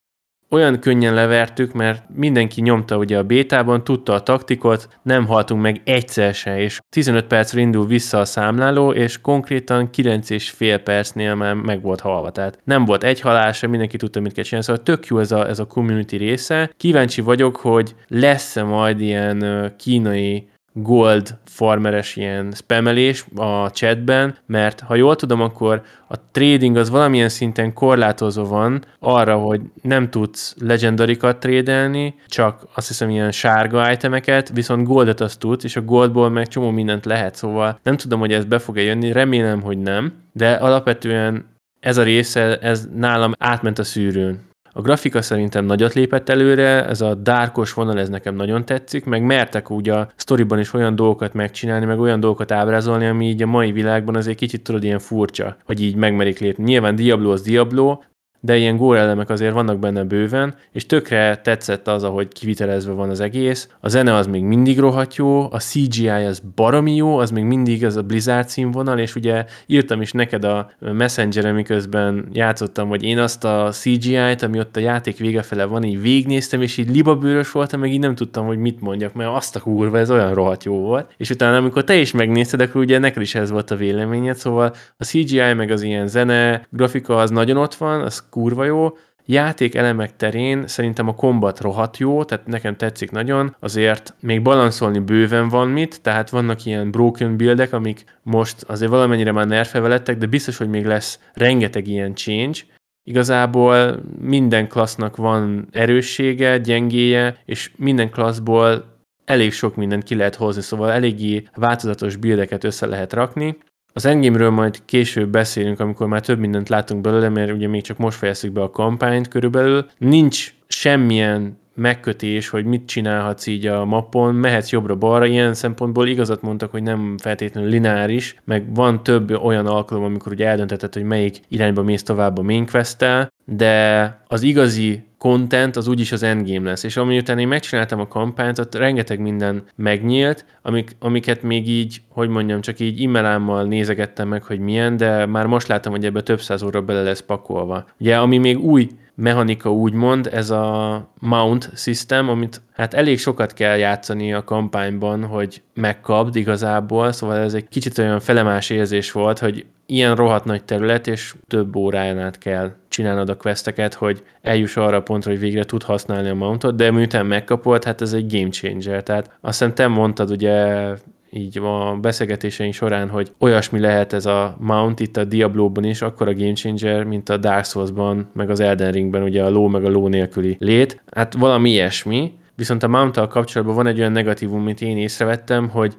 olyan 0.52 0.78
könnyen 0.78 1.14
levertük, 1.14 1.72
mert 1.72 2.02
mindenki 2.14 2.60
nyomta 2.60 2.96
ugye 2.96 3.18
a 3.18 3.22
bétában, 3.22 3.84
tudta 3.84 4.12
a 4.12 4.22
taktikot, 4.22 4.88
nem 5.02 5.26
haltunk 5.26 5.62
meg 5.62 5.80
egyszer 5.84 6.34
se, 6.34 6.60
és 6.60 6.80
15 6.90 7.26
percre 7.26 7.60
indul 7.60 7.86
vissza 7.86 8.18
a 8.18 8.24
számláló, 8.24 8.92
és 8.92 9.20
konkrétan 9.20 9.90
9 9.90 10.30
és 10.30 10.50
fél 10.50 10.78
percnél 10.78 11.34
már 11.34 11.54
meg 11.54 11.82
volt 11.82 12.00
halva. 12.00 12.30
Tehát 12.30 12.58
nem 12.64 12.84
volt 12.84 13.04
egy 13.04 13.20
halása, 13.20 13.68
mindenki 13.68 13.96
tudta, 13.96 14.20
mit 14.20 14.32
kell 14.32 14.44
csinálni. 14.44 14.66
Szóval 14.66 14.82
tök 14.82 15.06
jó 15.06 15.18
ez 15.18 15.32
a, 15.32 15.48
ez 15.48 15.58
a 15.58 15.66
community 15.66 16.16
része. 16.16 16.70
Kíváncsi 16.76 17.20
vagyok, 17.20 17.56
hogy 17.56 17.94
lesz-e 18.08 18.62
majd 18.62 19.00
ilyen 19.00 19.72
kínai 19.78 20.50
gold 20.72 21.38
farmeres 21.44 22.16
ilyen 22.16 22.52
spamelés 22.52 23.24
a 23.36 23.70
chatben, 23.70 24.36
mert 24.46 24.80
ha 24.80 24.94
jól 24.94 25.16
tudom, 25.16 25.40
akkor 25.40 25.82
a 26.08 26.14
trading 26.30 26.76
az 26.76 26.90
valamilyen 26.90 27.28
szinten 27.28 27.72
korlátozó 27.72 28.44
van 28.44 28.84
arra, 28.98 29.36
hogy 29.36 29.60
nem 29.82 30.10
tudsz 30.10 30.54
legendarikat 30.58 31.40
trédelni, 31.40 32.14
csak 32.26 32.66
azt 32.74 32.88
hiszem 32.88 33.10
ilyen 33.10 33.30
sárga 33.30 33.92
itemeket, 33.92 34.50
viszont 34.54 34.86
goldet 34.86 35.20
azt 35.20 35.38
tudsz, 35.38 35.64
és 35.64 35.76
a 35.76 35.82
goldból 35.82 36.30
meg 36.30 36.48
csomó 36.48 36.70
mindent 36.70 37.04
lehet, 37.04 37.34
szóval 37.34 37.78
nem 37.82 37.96
tudom, 37.96 38.20
hogy 38.20 38.32
ez 38.32 38.44
be 38.44 38.58
fog-e 38.58 38.82
jönni, 38.82 39.12
remélem, 39.12 39.60
hogy 39.60 39.78
nem, 39.78 40.12
de 40.32 40.52
alapvetően 40.52 41.50
ez 41.80 41.96
a 41.96 42.02
része, 42.02 42.58
ez 42.58 42.88
nálam 42.94 43.32
átment 43.38 43.78
a 43.78 43.84
szűrőn. 43.84 44.50
A 44.74 44.80
grafika 44.80 45.22
szerintem 45.22 45.64
nagyot 45.64 45.92
lépett 45.92 46.28
előre, 46.28 46.86
ez 46.86 47.00
a 47.00 47.14
dárkos 47.14 47.72
vonal, 47.72 47.98
ez 47.98 48.08
nekem 48.08 48.34
nagyon 48.34 48.64
tetszik, 48.64 49.04
meg 49.04 49.22
mertek 49.22 49.70
úgy 49.70 49.88
a 49.88 50.12
sztoriban 50.16 50.58
is 50.58 50.74
olyan 50.74 50.94
dolgokat 50.94 51.32
megcsinálni, 51.32 51.84
meg 51.84 52.00
olyan 52.00 52.20
dolgokat 52.20 52.52
ábrázolni, 52.52 53.06
ami 53.06 53.28
így 53.28 53.42
a 53.42 53.46
mai 53.46 53.72
világban 53.72 54.16
azért 54.16 54.36
kicsit 54.36 54.62
tudod 54.62 54.84
ilyen 54.84 54.98
furcsa, 54.98 55.56
hogy 55.64 55.82
így 55.82 55.94
megmerik 55.94 56.38
lépni. 56.38 56.64
Nyilván 56.64 56.94
Diablo 56.94 57.32
az 57.32 57.42
Diablo, 57.42 58.00
de 58.44 58.56
ilyen 58.56 58.80
elemek 58.82 59.30
azért 59.30 59.52
vannak 59.52 59.78
benne 59.78 60.02
bőven, 60.04 60.54
és 60.72 60.86
tökre 60.86 61.36
tetszett 61.36 61.88
az, 61.88 62.04
ahogy 62.04 62.28
kivitelezve 62.28 62.92
van 62.92 63.10
az 63.10 63.20
egész. 63.20 63.68
A 63.80 63.88
zene 63.88 64.14
az 64.14 64.26
még 64.26 64.42
mindig 64.42 64.78
rohadt 64.78 65.16
jó, 65.16 65.52
a 65.52 65.58
CGI 65.58 66.08
az 66.08 66.42
baromi 66.54 66.94
jó, 66.94 67.18
az 67.18 67.30
még 67.30 67.44
mindig 67.44 67.84
az 67.84 67.96
a 67.96 68.02
Blizzard 68.02 68.48
színvonal, 68.48 68.98
és 68.98 69.14
ugye 69.14 69.44
írtam 69.66 70.00
is 70.00 70.12
neked 70.12 70.44
a 70.44 70.70
messenger 70.78 71.52
miközben 71.52 72.28
játszottam, 72.32 72.88
hogy 72.88 73.02
én 73.02 73.18
azt 73.18 73.44
a 73.44 73.68
CGI-t, 73.70 74.42
ami 74.42 74.58
ott 74.58 74.76
a 74.76 74.80
játék 74.80 75.18
vége 75.18 75.42
fele 75.42 75.64
van, 75.64 75.82
így 75.82 76.00
végignéztem, 76.00 76.62
és 76.62 76.76
így 76.76 76.90
libabőrös 76.90 77.50
voltam, 77.50 77.80
meg 77.80 77.92
így 77.92 78.00
nem 78.00 78.14
tudtam, 78.14 78.46
hogy 78.46 78.58
mit 78.58 78.80
mondjak, 78.80 79.14
mert 79.14 79.30
azt 79.30 79.56
a 79.56 79.60
kurva, 79.60 79.98
ez 79.98 80.10
olyan 80.10 80.34
rohadt 80.34 80.64
jó 80.64 80.74
volt. 80.74 81.14
És 81.16 81.30
utána, 81.30 81.56
amikor 81.56 81.84
te 81.84 81.96
is 81.96 82.12
megnézted, 82.12 82.60
akkor 82.60 82.80
ugye 82.80 82.98
neked 82.98 83.22
is 83.22 83.34
ez 83.34 83.50
volt 83.50 83.70
a 83.70 83.76
véleményed, 83.76 84.36
szóval 84.36 84.74
a 84.96 85.04
CGI 85.04 85.52
meg 85.52 85.70
az 85.70 85.82
ilyen 85.82 86.06
zene, 86.06 86.66
grafika 86.70 87.16
az 87.16 87.30
nagyon 87.30 87.56
ott 87.56 87.74
van, 87.74 88.00
az 88.00 88.30
kurva 88.32 88.64
jó, 88.64 88.96
játék 89.24 89.74
elemek 89.74 90.16
terén 90.16 90.66
szerintem 90.66 91.08
a 91.08 91.14
kombat 91.14 91.60
rohadt 91.60 91.96
jó, 91.96 92.24
tehát 92.24 92.46
nekem 92.46 92.76
tetszik 92.76 93.10
nagyon, 93.10 93.56
azért 93.60 94.14
még 94.20 94.42
balanszolni 94.42 94.98
bőven 94.98 95.48
van 95.48 95.68
mit, 95.68 96.02
tehát 96.02 96.30
vannak 96.30 96.64
ilyen 96.64 96.90
broken 96.90 97.36
buildek, 97.36 97.72
amik 97.72 98.04
most 98.22 98.62
azért 98.62 98.90
valamennyire 98.90 99.32
már 99.32 99.46
nerfeve 99.46 99.88
lettek, 99.88 100.16
de 100.16 100.26
biztos, 100.26 100.56
hogy 100.56 100.68
még 100.68 100.86
lesz 100.86 101.18
rengeteg 101.34 101.86
ilyen 101.86 102.14
change, 102.14 102.60
Igazából 103.04 104.02
minden 104.20 104.68
klassznak 104.68 105.16
van 105.16 105.68
erőssége, 105.70 106.58
gyengéje, 106.58 107.42
és 107.44 107.72
minden 107.76 108.10
klasszból 108.10 108.84
elég 109.24 109.52
sok 109.52 109.76
mindent 109.76 110.02
ki 110.02 110.14
lehet 110.14 110.34
hozni, 110.34 110.62
szóval 110.62 110.92
eléggé 110.92 111.44
változatos 111.54 112.16
buildeket 112.16 112.64
össze 112.64 112.86
lehet 112.86 113.12
rakni. 113.12 113.58
Az 113.92 114.06
endgame 114.06 114.48
majd 114.48 114.84
később 114.84 115.28
beszélünk, 115.28 115.80
amikor 115.80 116.06
már 116.06 116.20
több 116.20 116.38
mindent 116.38 116.68
látunk 116.68 117.00
belőle, 117.00 117.28
mert 117.28 117.52
ugye 117.52 117.68
még 117.68 117.82
csak 117.82 117.98
most 117.98 118.18
fejezzük 118.18 118.52
be 118.52 118.62
a 118.62 118.70
kampányt 118.70 119.28
körülbelül. 119.28 119.86
Nincs 119.98 120.54
semmilyen 120.66 121.60
megkötés, 121.74 122.48
hogy 122.48 122.64
mit 122.64 122.86
csinálhatsz 122.86 123.46
így 123.46 123.66
a 123.66 123.84
mappon, 123.84 124.34
mehetsz 124.34 124.70
jobbra-balra, 124.70 125.26
ilyen 125.26 125.54
szempontból 125.54 126.08
igazat 126.08 126.42
mondtak, 126.42 126.70
hogy 126.70 126.82
nem 126.82 127.14
feltétlenül 127.18 127.70
lineáris, 127.70 128.36
meg 128.44 128.74
van 128.74 129.02
több 129.02 129.30
olyan 129.30 129.66
alkalom, 129.66 130.04
amikor 130.04 130.32
ugye 130.32 130.46
eldöntheted, 130.46 130.92
hogy 130.92 131.04
melyik 131.04 131.40
irányba 131.48 131.82
mész 131.82 132.02
tovább 132.02 132.38
a 132.38 132.42
main 132.42 132.66
quest 132.66 133.04
de 133.44 134.18
az 134.26 134.42
igazi 134.42 135.04
content 135.22 135.76
az 135.76 135.88
úgyis 135.88 136.12
az 136.12 136.22
endgame 136.22 136.68
lesz. 136.68 136.82
És 136.82 136.96
amiután 136.96 137.38
én 137.38 137.48
megcsináltam 137.48 138.00
a 138.00 138.08
kampányt, 138.08 138.58
ott 138.58 138.74
rengeteg 138.74 139.20
minden 139.20 139.64
megnyílt, 139.76 140.44
amik, 140.62 140.96
amiket 140.98 141.42
még 141.42 141.68
így, 141.68 142.02
hogy 142.08 142.28
mondjam, 142.28 142.60
csak 142.60 142.80
így 142.80 143.00
immelámmal 143.00 143.64
nézegettem 143.64 144.28
meg, 144.28 144.42
hogy 144.42 144.58
milyen, 144.58 144.96
de 144.96 145.26
már 145.26 145.46
most 145.46 145.66
látom, 145.66 145.92
hogy 145.92 146.04
ebbe 146.04 146.22
több 146.22 146.40
száz 146.40 146.62
óra 146.62 146.82
bele 146.82 147.02
lesz 147.02 147.20
pakolva. 147.20 147.86
Ugye, 148.00 148.16
ami 148.16 148.38
még 148.38 148.58
új 148.58 148.88
mechanika 149.14 149.72
úgymond, 149.72 150.28
ez 150.32 150.50
a 150.50 151.08
mount 151.18 151.70
system, 151.76 152.28
amit 152.28 152.60
hát 152.72 152.94
elég 152.94 153.18
sokat 153.18 153.52
kell 153.52 153.76
játszani 153.76 154.32
a 154.32 154.44
kampányban, 154.44 155.24
hogy 155.24 155.62
megkapd 155.74 156.36
igazából, 156.36 157.12
szóval 157.12 157.36
ez 157.36 157.54
egy 157.54 157.68
kicsit 157.68 157.98
olyan 157.98 158.20
felemás 158.20 158.70
érzés 158.70 159.12
volt, 159.12 159.38
hogy 159.38 159.66
ilyen 159.92 160.14
rohadt 160.14 160.44
nagy 160.44 160.64
terület, 160.64 161.06
és 161.06 161.34
több 161.48 161.76
órán 161.76 162.18
át 162.18 162.38
kell 162.38 162.72
csinálnod 162.88 163.28
a 163.28 163.36
questeket, 163.36 163.94
hogy 163.94 164.22
eljuss 164.42 164.76
arra 164.76 164.96
a 164.96 165.02
pontra, 165.02 165.30
hogy 165.30 165.40
végre 165.40 165.64
tud 165.64 165.82
használni 165.82 166.28
a 166.28 166.34
mountot, 166.34 166.76
de 166.76 166.90
miután 166.90 167.26
megkapod, 167.26 167.84
hát 167.84 168.00
ez 168.00 168.12
egy 168.12 168.32
game 168.32 168.48
changer. 168.48 169.02
Tehát 169.02 169.36
azt 169.40 169.58
hiszem 169.58 169.74
te 169.74 169.86
mondtad 169.86 170.30
ugye 170.30 170.86
így 171.30 171.58
a 171.58 171.96
beszélgetéseink 172.00 172.74
során, 172.74 173.08
hogy 173.08 173.32
olyasmi 173.38 173.80
lehet 173.80 174.12
ez 174.12 174.26
a 174.26 174.56
mount 174.58 175.00
itt 175.00 175.16
a 175.16 175.24
Diablo-ban 175.24 175.84
is, 175.84 176.02
akkor 176.02 176.28
a 176.28 176.34
game 176.34 176.52
changer, 176.52 177.04
mint 177.04 177.28
a 177.28 177.36
Dark 177.36 177.64
Souls-ban, 177.64 178.30
meg 178.32 178.50
az 178.50 178.60
Elden 178.60 178.92
Ringben, 178.92 179.22
ugye 179.22 179.44
a 179.44 179.50
ló 179.50 179.68
meg 179.68 179.84
a 179.84 179.88
ló 179.88 180.08
nélküli 180.08 180.56
lét. 180.58 181.02
Hát 181.10 181.34
valami 181.34 181.70
ilyesmi, 181.70 182.32
viszont 182.54 182.82
a 182.82 182.88
mount 182.88 183.26
kapcsolatban 183.28 183.76
van 183.76 183.86
egy 183.86 183.98
olyan 183.98 184.12
negatívum, 184.12 184.60
amit 184.60 184.80
én 184.80 184.98
észrevettem, 184.98 185.68
hogy 185.68 185.96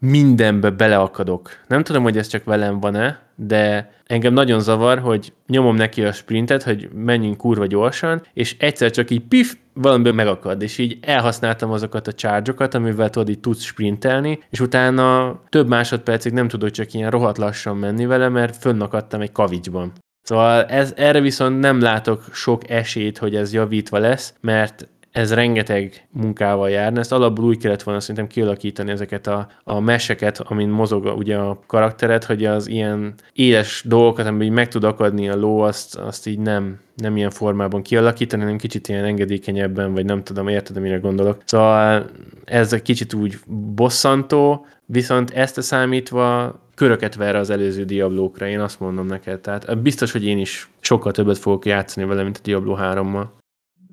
mindenbe 0.00 0.70
beleakadok. 0.70 1.50
Nem 1.66 1.82
tudom, 1.82 2.02
hogy 2.02 2.18
ez 2.18 2.26
csak 2.26 2.44
velem 2.44 2.80
van-e, 2.80 3.18
de 3.42 3.90
engem 4.06 4.32
nagyon 4.32 4.60
zavar, 4.60 4.98
hogy 4.98 5.32
nyomom 5.46 5.76
neki 5.76 6.04
a 6.04 6.12
sprintet, 6.12 6.62
hogy 6.62 6.88
menjünk 6.94 7.36
kurva 7.36 7.66
gyorsan, 7.66 8.22
és 8.32 8.56
egyszer 8.58 8.90
csak 8.90 9.10
így 9.10 9.22
pif, 9.28 9.56
valamiből 9.72 10.12
megakad, 10.12 10.62
és 10.62 10.78
így 10.78 10.98
elhasználtam 11.02 11.70
azokat 11.70 12.06
a 12.06 12.12
charge 12.12 12.54
amivel 12.72 13.10
tudod 13.10 13.28
így 13.28 13.40
tudsz 13.40 13.62
sprintelni, 13.62 14.38
és 14.50 14.60
utána 14.60 15.38
több 15.48 15.68
másodpercig 15.68 16.32
nem 16.32 16.48
tudok 16.48 16.70
csak 16.70 16.94
ilyen 16.94 17.10
rohadt 17.10 17.38
lassan 17.38 17.76
menni 17.76 18.06
vele, 18.06 18.28
mert 18.28 18.56
fönnakadtam 18.56 19.20
egy 19.20 19.32
kavicsban. 19.32 19.92
Szóval 20.22 20.64
ez, 20.64 20.92
erre 20.96 21.20
viszont 21.20 21.60
nem 21.60 21.80
látok 21.80 22.24
sok 22.32 22.70
esélyt, 22.70 23.18
hogy 23.18 23.36
ez 23.36 23.52
javítva 23.52 23.98
lesz, 23.98 24.34
mert 24.40 24.88
ez 25.12 25.34
rengeteg 25.34 26.06
munkával 26.10 26.70
járna. 26.70 26.98
Ezt 26.98 27.12
alapból 27.12 27.44
úgy 27.44 27.58
kellett 27.58 27.82
volna 27.82 28.00
szerintem 28.00 28.26
kialakítani 28.26 28.90
ezeket 28.90 29.26
a, 29.26 29.48
a 29.64 29.80
meseket, 29.80 30.38
amin 30.38 30.68
mozog 30.68 31.04
ugye 31.16 31.36
a 31.36 31.60
karakteret, 31.66 32.24
hogy 32.24 32.44
az 32.44 32.66
ilyen 32.66 33.14
éles 33.32 33.82
dolgokat, 33.86 34.26
amiben 34.26 34.52
meg 34.52 34.68
tud 34.68 34.84
akadni 34.84 35.28
a 35.28 35.36
ló, 35.36 35.60
azt, 35.60 35.96
azt 35.96 36.26
így 36.26 36.38
nem, 36.38 36.78
nem 36.94 37.16
ilyen 37.16 37.30
formában 37.30 37.82
kialakítani, 37.82 38.42
hanem 38.42 38.56
kicsit 38.56 38.88
ilyen 38.88 39.04
engedékenyebben, 39.04 39.92
vagy 39.92 40.04
nem 40.04 40.22
tudom, 40.22 40.48
érted, 40.48 40.80
mire 40.80 40.96
gondolok. 40.96 41.42
Szóval 41.44 42.10
ez 42.44 42.72
egy 42.72 42.82
kicsit 42.82 43.14
úgy 43.14 43.38
bosszantó, 43.74 44.66
viszont 44.86 45.30
ezt 45.30 45.58
a 45.58 45.62
számítva 45.62 46.54
köröket 46.74 47.14
ver 47.14 47.36
az 47.36 47.50
előző 47.50 47.84
Diablókra, 47.84 48.46
én 48.46 48.60
azt 48.60 48.80
mondom 48.80 49.06
neked. 49.06 49.40
Tehát 49.40 49.78
biztos, 49.82 50.12
hogy 50.12 50.24
én 50.24 50.38
is 50.38 50.70
sokkal 50.80 51.12
többet 51.12 51.38
fogok 51.38 51.66
játszani 51.66 52.06
vele, 52.06 52.22
mint 52.22 52.36
a 52.36 52.40
Diablo 52.42 52.76
3-mal. 52.80 53.24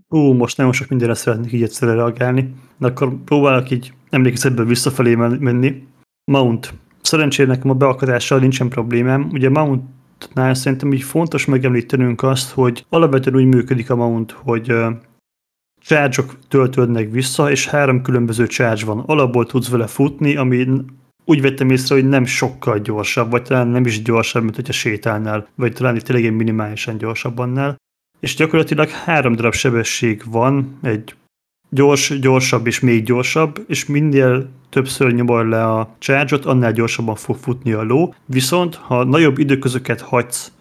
Ú, 0.10 0.34
most 0.34 0.58
nagyon 0.58 0.72
sok 0.72 0.90
mindenre 0.90 1.14
szeretnék 1.14 1.52
így 1.52 1.64
egyszerre 1.64 1.94
reagálni, 1.94 2.54
de 2.78 2.88
akkor 2.88 3.24
próbálok 3.26 3.72
így 3.72 3.94
emlékezetből 4.10 4.66
visszafelé 4.66 5.16
menni. 5.16 5.88
Mount. 6.32 6.74
Szerencsére 7.02 7.48
nekem 7.48 7.70
a 7.70 7.74
beakadással 7.74 8.40
nincsen 8.40 8.70
problémám. 8.70 9.30
Ugye 9.32 9.50
Mountnál 9.50 10.54
szerintem 10.54 10.94
így 10.94 11.04
fontos 11.04 11.46
megemlítenünk 11.46 12.24
azt, 12.24 12.52
hogy 12.52 12.86
alapvetően 12.90 13.36
úgy 13.36 13.46
működik 13.46 13.90
a 13.90 13.96
Mount, 13.96 14.32
hogy 14.32 14.72
uh, 14.72 14.94
charge-ok 15.82 16.38
töltődnek 16.48 17.12
vissza, 17.12 17.52
és 17.52 17.68
három 17.68 18.02
különböző 18.02 18.46
charge 18.46 18.86
van. 18.86 19.00
Alapból 19.00 19.46
tudsz 19.46 19.70
vele 19.70 19.88
futni, 19.88 20.36
ami 20.36 20.68
úgy 21.26 21.42
vettem 21.42 21.70
észre, 21.70 21.96
hogy 21.96 22.08
nem 22.08 22.26
sokkal 22.26 22.80
gyorsabb, 22.80 23.32
vagy 23.32 23.42
talán 23.42 23.68
nem 23.68 23.86
is 23.86 24.02
gyorsabb, 24.02 24.44
mint 24.44 24.56
hogyha 24.56 24.74
sétálnál, 24.74 25.48
vagy 25.56 25.74
talán 25.74 25.96
itt 25.96 26.04
tényleg 26.04 26.36
minimálisan 26.36 26.98
gyorsabb 26.98 27.38
annál 27.38 27.78
és 28.20 28.36
gyakorlatilag 28.36 28.90
három 28.90 29.36
darab 29.36 29.54
sebesség 29.54 30.22
van, 30.26 30.80
egy 30.82 31.16
gyors, 31.70 32.20
gyorsabb 32.20 32.68
és 32.68 32.80
még 32.80 33.04
gyorsabb, 33.04 33.64
és 33.68 33.86
minél 33.86 34.50
többször 34.70 35.14
nyomol 35.14 35.48
le 35.48 35.64
a 35.66 35.96
charge 36.00 36.38
annál 36.44 36.72
gyorsabban 36.72 37.16
fog 37.16 37.36
futni 37.36 37.72
a 37.72 37.84
ló, 37.84 38.14
viszont 38.26 38.76
ha 38.76 39.04
nagyobb 39.04 39.38
időközöket 39.38 40.02
hagysz 40.02 40.52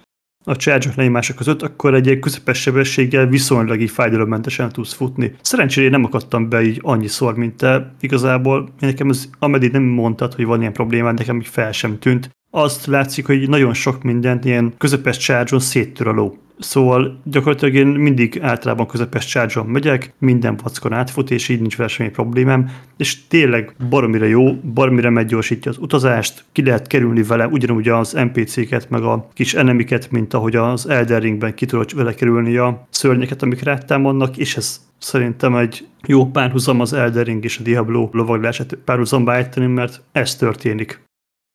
a 0.49 0.57
charge 0.57 0.93
lenyomása 0.97 1.35
között, 1.35 1.63
akkor 1.63 1.95
egy 1.95 2.19
közepes 2.19 2.61
sebességgel 2.61 3.27
viszonylag 3.27 3.81
így 3.81 3.91
fájdalommentesen 3.91 4.73
tudsz 4.73 4.93
futni. 4.93 5.35
Szerencsére 5.41 5.85
én 5.87 5.91
nem 5.91 6.05
akadtam 6.05 6.49
be 6.49 6.63
így 6.63 6.81
annyiszor, 6.83 7.37
mint 7.37 7.57
te. 7.57 7.95
Igazából 8.01 8.69
nekem 8.81 9.09
ez, 9.09 9.29
ameddig 9.39 9.73
nem 9.73 9.83
mondtad, 9.83 10.35
hogy 10.35 10.45
van 10.45 10.61
ilyen 10.61 10.73
problémád, 10.73 11.19
nekem 11.19 11.37
így 11.37 11.47
fel 11.47 11.73
sem 11.73 11.99
tűnt. 11.99 12.31
Azt 12.51 12.87
látszik, 12.87 13.27
hogy 13.27 13.49
nagyon 13.49 13.75
sok 13.75 14.03
mindent 14.03 14.45
ilyen 14.45 14.75
közepes 14.79 15.17
charge 15.17 15.59
széttör 15.59 16.07
a 16.07 16.13
ló. 16.13 16.37
Szóval 16.59 17.21
gyakorlatilag 17.25 17.75
én 17.75 17.87
mindig 17.87 18.39
általában 18.43 18.87
közepes 18.87 19.27
charge 19.27 19.63
megyek, 19.63 20.15
minden 20.19 20.59
vackon 20.63 20.93
átfut, 20.93 21.31
és 21.31 21.49
így 21.49 21.61
nincs 21.61 21.77
vele 21.77 21.89
semmi 21.89 22.11
problémám, 22.11 22.71
és 22.97 23.27
tényleg 23.27 23.75
baromira 23.89 24.25
jó, 24.25 24.53
baromira 24.53 25.11
meggyorsítja 25.11 25.71
az 25.71 25.79
utazást, 25.79 26.45
ki 26.53 26.65
lehet 26.65 26.87
kerülni 26.87 27.23
vele 27.23 27.47
ugyanúgy 27.47 27.89
az 27.89 28.13
NPC-ket, 28.13 28.91
meg 28.91 29.03
a 29.03 29.29
kis 29.33 29.55
enemiket, 29.55 30.11
mint 30.11 30.35
ahogy 30.35 30.57
az 30.57 30.89
Elden 30.89 31.21
Ringben 31.21 31.55
ki 31.55 31.67
tudod 31.67 31.95
vele 31.95 32.15
kerülni 32.15 32.57
a 32.57 32.87
szörnyeket, 32.91 33.43
amik 33.43 33.63
rátámadnak, 33.63 34.37
és 34.37 34.57
ez 34.57 34.81
szerintem 34.99 35.57
egy 35.57 35.87
jó 36.07 36.27
párhuzam 36.27 36.81
az 36.81 36.93
Elden 36.93 37.25
Ring 37.25 37.45
és 37.45 37.59
a 37.59 37.63
Diablo 37.63 38.09
lovaglását 38.13 38.79
párhuzamba 38.85 39.33
állítani, 39.33 39.67
mert 39.67 40.03
ez 40.13 40.37
történik. 40.37 41.06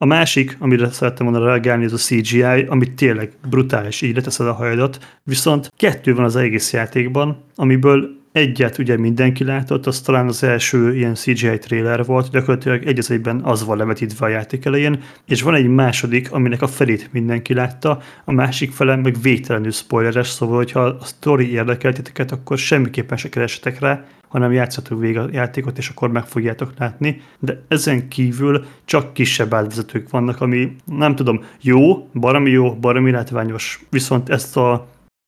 A 0.01 0.05
másik, 0.05 0.55
amire 0.59 0.91
szerettem 0.91 1.25
volna 1.25 1.45
reagálni, 1.45 1.83
ez 1.83 1.93
a 1.93 1.97
CGI, 1.97 2.43
amit 2.43 2.91
tényleg 2.91 3.31
brutális, 3.49 4.01
így 4.01 4.15
leteszed 4.15 4.47
a 4.47 4.53
hajadat, 4.53 5.17
viszont 5.23 5.71
kettő 5.77 6.15
van 6.15 6.25
az 6.25 6.35
egész 6.35 6.73
játékban, 6.73 7.43
amiből 7.55 8.09
egyet 8.31 8.77
ugye 8.77 8.97
mindenki 8.97 9.43
látott, 9.43 9.85
az 9.85 10.01
talán 10.01 10.27
az 10.27 10.43
első 10.43 10.95
ilyen 10.95 11.15
CGI 11.15 11.57
trailer 11.57 12.05
volt, 12.05 12.31
gyakorlatilag 12.31 12.85
egy 12.85 12.97
az 12.97 13.11
egyben 13.11 13.41
az 13.43 13.65
van 13.65 13.77
levetítve 13.77 14.25
a 14.25 14.29
játék 14.29 14.65
elején, 14.65 15.01
és 15.27 15.41
van 15.41 15.55
egy 15.55 15.67
második, 15.67 16.31
aminek 16.31 16.61
a 16.61 16.67
felét 16.67 17.09
mindenki 17.11 17.53
látta, 17.53 18.01
a 18.25 18.31
másik 18.31 18.71
fele 18.71 18.95
meg 18.95 19.15
végtelenül 19.21 19.71
spoileres, 19.71 20.27
szóval 20.27 20.55
hogyha 20.55 20.81
a 20.81 21.05
story 21.05 21.51
érdekeltiteket, 21.51 22.31
akkor 22.31 22.57
semmiképpen 22.57 23.17
se 23.17 23.29
keresetek 23.29 23.79
rá, 23.79 24.05
hanem 24.31 24.51
játszatok 24.51 24.99
végig 24.99 25.17
a 25.17 25.27
játékot, 25.31 25.77
és 25.77 25.89
akkor 25.89 26.11
meg 26.11 26.25
fogjátok 26.25 26.73
látni, 26.77 27.21
de 27.39 27.61
ezen 27.67 28.07
kívül 28.07 28.65
csak 28.85 29.13
kisebb 29.13 29.53
átvezetők 29.53 30.09
vannak, 30.09 30.41
ami 30.41 30.75
nem 30.85 31.15
tudom, 31.15 31.43
jó, 31.61 32.07
barami 32.13 32.49
jó, 32.49 32.75
barami 32.75 33.11
látványos, 33.11 33.85
viszont 33.89 34.29
ezt 34.29 34.57
a 34.57 34.87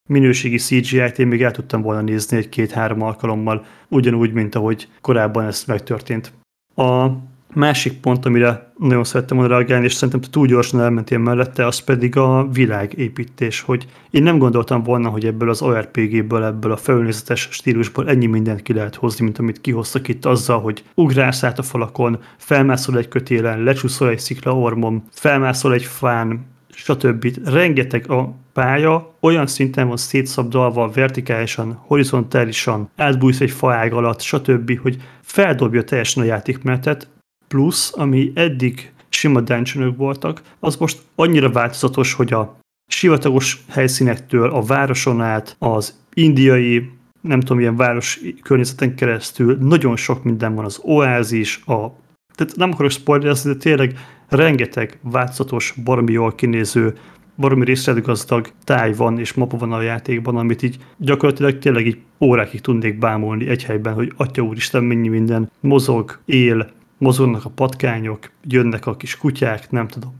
minőségi 0.10 0.58
CGI-t 0.58 1.20
én 1.20 1.28
még 1.28 1.44
el 1.44 1.52
tudtam 1.52 1.82
volna 1.82 2.02
nézni 2.02 2.38
egy-két-három 2.38 3.02
alkalommal, 3.02 3.66
ugyanúgy, 3.88 4.34
mint 4.34 4.56
ahogy 4.56 4.88
korábban 5.02 5.46
ez 5.46 5.64
megtörtént. 5.68 6.32
A 6.76 7.08
Másik 7.54 8.00
pont, 8.00 8.26
amire 8.26 8.72
nagyon 8.78 9.04
szerettem 9.04 9.38
volna 9.38 9.54
reagálni, 9.56 9.86
és 9.86 9.94
szerintem 9.94 10.32
túl 10.32 10.48
gyorsan 10.48 10.82
elmentél 10.82 11.18
mellette, 11.18 11.66
az 11.66 11.80
pedig 11.80 12.18
a 12.18 12.48
világépítés, 12.54 13.62
hogy 13.62 13.86
én 14.10 14.24
nem 14.24 14.38
gondoltam 14.38 14.84
volna, 14.84 15.10
hogy 15.10 15.26
ebből 15.26 15.50
az 15.50 15.62
ORPG-ből, 15.62 16.44
ebből 16.44 16.72
a 16.72 16.78
felnézetes 16.78 17.48
stílusból 17.52 18.10
ennyi 18.10 18.26
mindent 18.26 18.62
ki 18.62 18.74
lehet 18.74 18.96
hozni, 18.96 19.24
mint 19.24 19.38
amit 19.38 19.62
kihoztak 19.62 20.08
itt 20.08 20.26
azzal, 20.26 20.62
hogy 20.62 20.84
ugrálsz 20.96 21.44
át 21.44 21.60
a 21.60 21.64
falakon, 21.64 22.20
felmászol 22.38 22.98
egy 22.98 23.08
kötélen, 23.08 23.64
lecsúszol 23.64 24.10
egy 24.10 24.20
sziklaormon, 24.20 25.04
felmászol 25.12 25.74
egy 25.74 25.84
fán, 25.84 26.46
stb. 26.70 27.28
Rengeteg 27.46 28.10
a 28.10 28.36
pálya 28.54 29.16
olyan 29.20 29.48
szinten 29.48 29.88
van 29.88 29.98
szétszabdalva 29.98 30.90
vertikálisan, 30.90 31.80
horizontálisan, 31.88 32.90
átbújsz 32.96 33.40
egy 33.40 33.52
faág 33.52 33.94
alatt, 33.94 34.22
stb., 34.22 34.80
hogy 34.80 34.98
feldobja 35.22 35.84
teljesen 35.84 36.24
a 36.24 36.26
játékmenetet, 36.26 37.08
plusz, 37.54 37.94
ami 37.96 38.32
eddig 38.36 38.92
sima 39.10 39.42
dungeonok 39.42 39.98
voltak, 39.98 40.42
az 40.60 40.76
most 40.76 41.02
annyira 41.16 41.52
változatos, 41.52 42.14
hogy 42.14 42.34
a 42.34 42.58
sivatagos 42.88 43.64
helyszínektől 43.70 44.50
a 44.50 44.62
városon 44.62 45.22
át, 45.22 45.56
az 45.60 45.98
indiai, 46.14 46.90
nem 47.22 47.40
tudom, 47.40 47.60
ilyen 47.60 47.76
város 47.76 48.20
környezeten 48.42 48.96
keresztül 48.96 49.58
nagyon 49.60 49.96
sok 49.96 50.24
minden 50.24 50.56
van, 50.56 50.66
az 50.66 50.80
oázis, 50.84 51.62
a 51.66 52.02
tehát 52.36 52.56
nem 52.56 52.72
akarok 52.72 52.92
spoilerezni, 52.92 53.52
de 53.52 53.58
tényleg 53.58 53.98
rengeteg 54.30 55.00
változatos, 55.02 55.74
baromi 55.84 56.12
jól 56.12 56.36
kinéző, 56.36 56.98
baromi 57.36 57.66
részletgazdag 57.66 58.50
táj 58.64 58.94
van 58.94 59.20
és 59.20 59.34
mapa 59.34 59.58
van 59.58 59.72
a 59.72 59.82
játékban, 59.82 60.36
amit 60.36 60.62
így 60.62 60.78
gyakorlatilag 60.98 61.58
tényleg 61.58 61.86
így 61.86 61.98
órákig 62.20 62.62
tudnék 62.62 62.98
bámulni 62.98 63.48
egy 63.48 63.64
helyben, 63.64 63.94
hogy 63.94 64.14
atya 64.18 64.42
úristen, 64.42 64.84
mennyi 64.84 65.08
minden 65.08 65.52
mozog, 65.60 66.20
él, 66.26 66.72
mozognak 67.04 67.46
a 67.46 67.50
patkányok, 67.50 68.32
jönnek 68.44 68.86
a 68.86 68.96
kis 68.96 69.18
kutyák, 69.18 69.72
nem 69.72 69.88
tudom, 69.88 70.16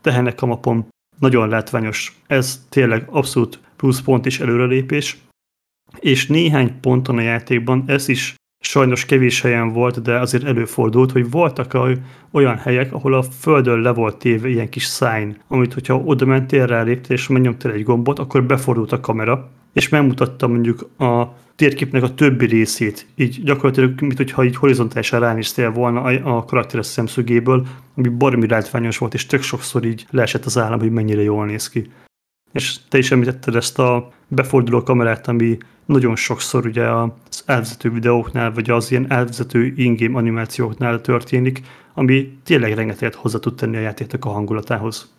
tehenek 0.00 0.42
a 0.42 0.46
mapon, 0.46 0.86
nagyon 1.18 1.48
látványos. 1.48 2.20
Ez 2.26 2.66
tényleg 2.68 3.06
abszolút 3.10 3.60
pluszpont 3.76 4.26
és 4.26 4.40
előrelépés, 4.40 5.18
és 5.98 6.26
néhány 6.26 6.80
ponton 6.80 7.16
a 7.18 7.20
játékban 7.20 7.84
ez 7.86 8.08
is 8.08 8.34
sajnos 8.64 9.04
kevés 9.04 9.40
helyen 9.40 9.72
volt, 9.72 10.02
de 10.02 10.18
azért 10.18 10.44
előfordult, 10.44 11.12
hogy 11.12 11.30
voltak 11.30 11.78
olyan 12.30 12.56
helyek, 12.56 12.92
ahol 12.92 13.14
a 13.14 13.22
földön 13.22 13.80
le 13.80 13.90
volt 13.90 14.16
téve 14.16 14.48
ilyen 14.48 14.68
kis 14.68 14.84
sign, 14.84 15.36
amit 15.48 15.72
hogyha 15.72 15.96
oda 15.96 16.24
mentél, 16.24 16.66
ráléptél 16.66 17.16
és 17.16 17.28
megnyomtál 17.28 17.72
egy 17.72 17.84
gombot, 17.84 18.18
akkor 18.18 18.44
befordult 18.44 18.92
a 18.92 19.00
kamera, 19.00 19.50
és 19.72 19.88
megmutatta 19.88 20.46
mondjuk 20.46 21.00
a 21.00 21.22
térképnek 21.56 22.02
a 22.02 22.14
többi 22.14 22.46
részét, 22.46 23.06
így 23.14 23.42
gyakorlatilag, 23.42 24.00
mint 24.00 24.16
hogyha 24.16 24.44
így 24.44 24.56
horizontálisan 24.56 25.20
ránéztél 25.20 25.70
volna 25.70 26.02
a, 26.02 26.44
karakteres 26.44 26.86
szemszögéből, 26.86 27.66
ami 27.94 28.08
baromi 28.08 28.48
látványos 28.48 28.98
volt, 28.98 29.14
és 29.14 29.26
tök 29.26 29.42
sokszor 29.42 29.84
így 29.84 30.06
leesett 30.10 30.44
az 30.44 30.58
állam, 30.58 30.78
hogy 30.78 30.90
mennyire 30.90 31.22
jól 31.22 31.46
néz 31.46 31.68
ki. 31.68 31.90
És 32.52 32.76
te 32.88 32.98
is 32.98 33.10
említetted 33.10 33.54
ezt 33.54 33.78
a 33.78 34.12
beforduló 34.28 34.82
kamerát, 34.82 35.28
ami 35.28 35.58
nagyon 35.86 36.16
sokszor 36.16 36.66
ugye 36.66 36.90
az 36.90 37.42
elvezető 37.46 37.90
videóknál, 37.90 38.52
vagy 38.52 38.70
az 38.70 38.90
ilyen 38.90 39.10
elvezető 39.10 39.72
ingame 39.76 40.18
animációknál 40.18 41.00
történik, 41.00 41.62
ami 41.94 42.38
tényleg 42.44 42.72
rengeteget 42.72 43.14
hozzá 43.14 43.38
tud 43.38 43.54
tenni 43.54 43.76
a 43.76 43.80
játéknak 43.80 44.24
a 44.24 44.28
hangulatához. 44.28 45.14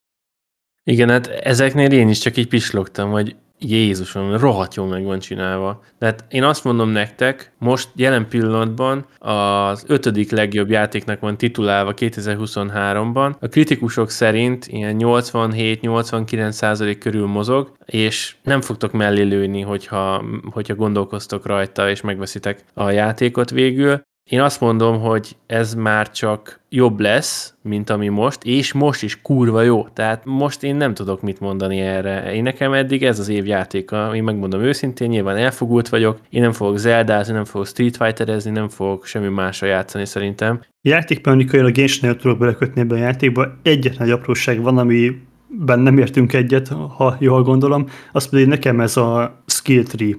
Igen, 0.84 1.10
hát 1.10 1.28
ezeknél 1.28 1.92
én 1.92 2.10
is 2.10 2.20
csak 2.20 2.38
így 2.38 2.48
pislogtam, 2.48 3.12
hogy 3.12 3.36
Jézusom, 3.60 4.38
rohadt 4.38 4.76
jól 4.76 4.88
meg 4.88 5.04
van 5.04 5.20
csinálva. 5.20 5.84
Tehát 6.00 6.26
én 6.30 6.44
azt 6.44 6.64
mondom 6.64 6.90
nektek, 6.90 7.52
most 7.60 7.90
jelen 7.96 8.28
pillanatban 8.28 9.06
az 9.20 9.84
ötödik 9.88 10.32
legjobb 10.32 10.70
játéknak 10.70 11.20
van 11.20 11.38
titulálva 11.38 11.94
2023-ban. 11.96 13.40
A 13.40 13.48
kritikusok 13.48 14.10
szerint 14.10 14.68
ilyen 14.68 14.96
87-89 15.00 16.52
százalék 16.52 16.98
körül 16.98 17.26
mozog, 17.26 17.72
és 17.86 18.36
nem 18.44 18.62
fogtok 18.62 18.92
mellé 18.92 19.22
lőni, 19.22 19.62
hogyha, 19.62 20.24
hogyha 20.52 20.76
gondolkoztok 20.76 21.46
rajta, 21.46 21.90
és 21.90 22.02
megveszitek 22.02 22.64
a 22.74 22.90
játékot 22.90 23.50
végül. 23.50 24.02
Én 24.30 24.42
azt 24.42 24.62
mondom, 24.62 25.00
hogy 25.00 25.36
ez 25.46 25.74
már 25.74 26.12
csak 26.12 26.60
jobb 26.70 27.00
lesz, 27.00 27.54
mint 27.62 27.90
ami 27.90 28.08
most, 28.08 28.44
és 28.44 28.74
most 28.74 29.04
is 29.04 29.22
kurva 29.22 29.62
jó. 29.62 29.88
Tehát 29.94 30.26
most 30.26 30.64
én 30.64 30.76
nem 30.76 30.94
tudok 30.94 31.22
mit 31.22 31.40
mondani 31.40 31.80
erre. 31.80 32.34
Én 32.34 32.44
nekem 32.44 32.74
eddig 32.74 33.04
ez 33.04 33.20
az 33.20 33.30
év 33.30 33.46
játéka, 33.46 34.16
én 34.16 34.24
megmondom 34.24 34.62
őszintén, 34.62 35.10
nyilván 35.10 35.38
elfogult 35.38 35.90
vagyok, 35.90 36.20
én 36.30 36.42
nem 36.42 36.52
fogok 36.52 36.78
zeldázni, 36.78 37.34
nem 37.34 37.46
fogok 37.46 37.68
Street 37.68 37.98
Fighterezni, 37.98 38.52
nem 38.52 38.70
fogok 38.70 39.06
semmi 39.06 39.28
másra 39.28 39.68
játszani 39.68 40.06
szerintem. 40.06 40.62
Játékmechanikai 40.82 41.60
a 41.60 41.72
Genshin 41.72 42.18
tudok 42.18 42.38
belekötni 42.38 42.82
ebbe 42.82 42.96
a 42.96 42.98
játékba. 42.98 43.48
Egyetlen 43.64 44.08
egy 44.08 44.14
apróság 44.14 44.62
van, 44.62 44.78
ami 44.78 45.22
ben 45.50 45.80
nem 45.80 45.98
értünk 45.98 46.34
egyet, 46.34 46.68
ha 46.68 47.16
jól 47.20 47.44
gondolom, 47.44 47.86
az 48.12 48.30
pedig 48.30 48.48
nekem 48.48 48.80
ez 48.80 48.98
a 48.98 49.42
skill 49.46 49.84
tree. 49.84 50.16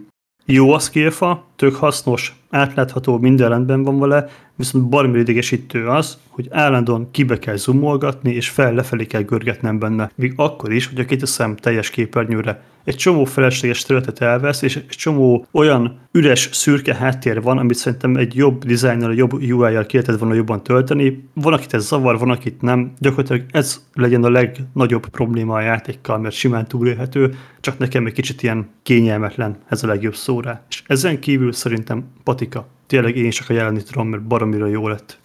Jó 0.51 0.73
a 0.73 0.79
skillfa, 0.79 1.45
tök 1.57 1.75
hasznos, 1.75 2.37
átlátható, 2.51 3.19
minden 3.19 3.49
rendben 3.49 3.83
van 3.83 3.99
vele, 3.99 4.29
viszont 4.59 4.89
baromi 4.89 5.19
idegesítő 5.19 5.87
az, 5.87 6.19
hogy 6.29 6.49
állandóan 6.51 7.11
kibe 7.11 7.39
kell 7.39 7.57
zoomolgatni, 7.57 8.33
és 8.33 8.49
fel-lefelé 8.49 9.05
kell 9.05 9.23
görgetnem 9.23 9.79
benne. 9.79 10.11
Még 10.15 10.33
akkor 10.37 10.73
is, 10.73 10.87
hogy 10.87 11.01
a 11.01 11.05
két 11.05 11.27
szem 11.27 11.57
teljes 11.57 11.91
képernyőre. 11.91 12.63
Egy 12.85 12.97
csomó 12.97 13.25
felesleges 13.25 13.83
területet 13.83 14.21
elvesz, 14.21 14.63
és 14.63 14.77
egy 14.77 14.87
csomó 14.87 15.47
olyan 15.53 15.99
üres, 16.13 16.49
szürke 16.53 16.95
háttér 16.95 17.43
van, 17.43 17.59
amit 17.59 17.77
szerintem 17.77 18.17
egy 18.17 18.35
jobb 18.35 18.65
dizájnnal, 18.65 19.15
jobb 19.15 19.33
UI-jal 19.33 19.87
ki 19.87 19.97
lehetett 19.97 20.19
volna 20.19 20.35
jobban 20.35 20.63
tölteni. 20.63 21.29
Van, 21.35 21.53
akit 21.53 21.75
ez 21.75 21.87
zavar, 21.87 22.19
van, 22.19 22.31
akit 22.31 22.63
nem. 22.63 22.93
Gyakorlatilag 22.99 23.45
ez 23.51 23.87
legyen 23.95 24.25
a 24.25 24.31
legnagyobb 24.31 25.07
probléma 25.07 25.55
a 25.55 25.61
játékkal, 25.61 26.19
mert 26.19 26.35
simán 26.35 26.67
túlélhető, 26.67 27.35
csak 27.61 27.79
nekem 27.79 28.07
egy 28.07 28.13
kicsit 28.13 28.43
ilyen 28.43 28.69
kényelmetlen 28.83 29.57
ez 29.69 29.83
a 29.83 29.87
legjobb 29.87 30.15
szóra. 30.15 30.63
És 30.69 30.83
ezen 30.87 31.19
kívül 31.21 31.53
szerintem 31.53 32.05
patika. 32.25 32.69
Tényleg 32.89 33.17
én 33.17 33.31
csak 33.31 33.49
a 33.49 33.53
jelenni 33.53 33.83
tudom, 33.83 34.09
mert 34.09 34.27
baromira 34.27 34.67
jó 34.67 34.89
lett. 34.89 35.21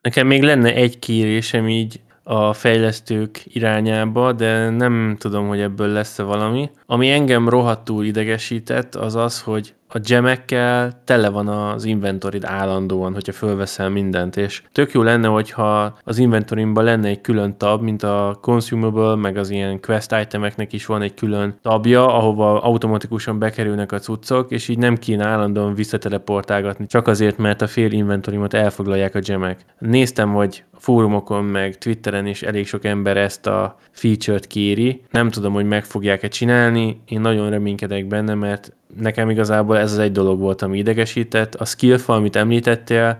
Nekem 0.00 0.26
még 0.26 0.42
lenne 0.42 0.74
egy 0.74 0.98
kérésem 0.98 1.68
így 1.68 2.00
a 2.22 2.52
fejlesztők 2.52 3.42
irányába, 3.44 4.32
de 4.32 4.70
nem 4.70 5.16
tudom, 5.18 5.48
hogy 5.48 5.60
ebből 5.60 5.88
lesz-e 5.88 6.22
valami. 6.22 6.70
Ami 6.86 7.10
engem 7.10 7.48
rohadtul 7.48 8.04
idegesített, 8.04 8.94
az 8.94 9.14
az, 9.14 9.42
hogy 9.42 9.74
a 9.94 9.98
gemekkel 9.98 11.02
tele 11.04 11.28
van 11.28 11.48
az 11.48 11.84
inventorid 11.84 12.44
állandóan, 12.44 13.12
hogyha 13.12 13.32
fölveszel 13.32 13.88
mindent, 13.88 14.36
és 14.36 14.62
tök 14.72 14.92
jó 14.92 15.02
lenne, 15.02 15.28
hogyha 15.28 15.98
az 16.04 16.18
inventorimban 16.18 16.84
lenne 16.84 17.08
egy 17.08 17.20
külön 17.20 17.56
tab, 17.56 17.82
mint 17.82 18.02
a 18.02 18.38
consumable, 18.40 19.14
meg 19.14 19.36
az 19.36 19.50
ilyen 19.50 19.80
quest 19.80 20.14
itemeknek 20.20 20.72
is 20.72 20.86
van 20.86 21.02
egy 21.02 21.14
külön 21.14 21.58
tabja, 21.62 22.06
ahova 22.16 22.62
automatikusan 22.62 23.38
bekerülnek 23.38 23.92
a 23.92 23.98
cuccok, 23.98 24.50
és 24.50 24.68
így 24.68 24.78
nem 24.78 24.96
kéne 24.96 25.26
állandóan 25.26 25.74
visszateleportálgatni, 25.74 26.86
csak 26.86 27.06
azért, 27.06 27.38
mert 27.38 27.62
a 27.62 27.66
fél 27.66 27.92
inventorimat 27.92 28.54
elfoglalják 28.54 29.14
a 29.14 29.20
gemek. 29.20 29.64
Néztem, 29.78 30.32
hogy 30.32 30.64
fórumokon, 30.78 31.44
meg 31.44 31.78
Twitteren 31.78 32.26
is 32.26 32.42
elég 32.42 32.66
sok 32.66 32.84
ember 32.84 33.16
ezt 33.16 33.46
a 33.46 33.76
feature-t 33.90 34.46
kéri. 34.46 35.02
Nem 35.10 35.30
tudom, 35.30 35.52
hogy 35.52 35.66
meg 35.66 35.84
fogják-e 35.84 36.28
csinálni, 36.28 37.00
én 37.06 37.20
nagyon 37.20 37.50
reménykedek 37.50 38.06
benne, 38.06 38.34
mert 38.34 38.72
nekem 39.00 39.30
igazából 39.30 39.78
ez 39.84 39.92
az 39.92 39.98
egy 39.98 40.12
dolog 40.12 40.40
volt, 40.40 40.62
ami 40.62 40.78
idegesített. 40.78 41.54
A 41.54 41.64
skillfa, 41.64 42.14
amit 42.14 42.36
említettél, 42.36 43.18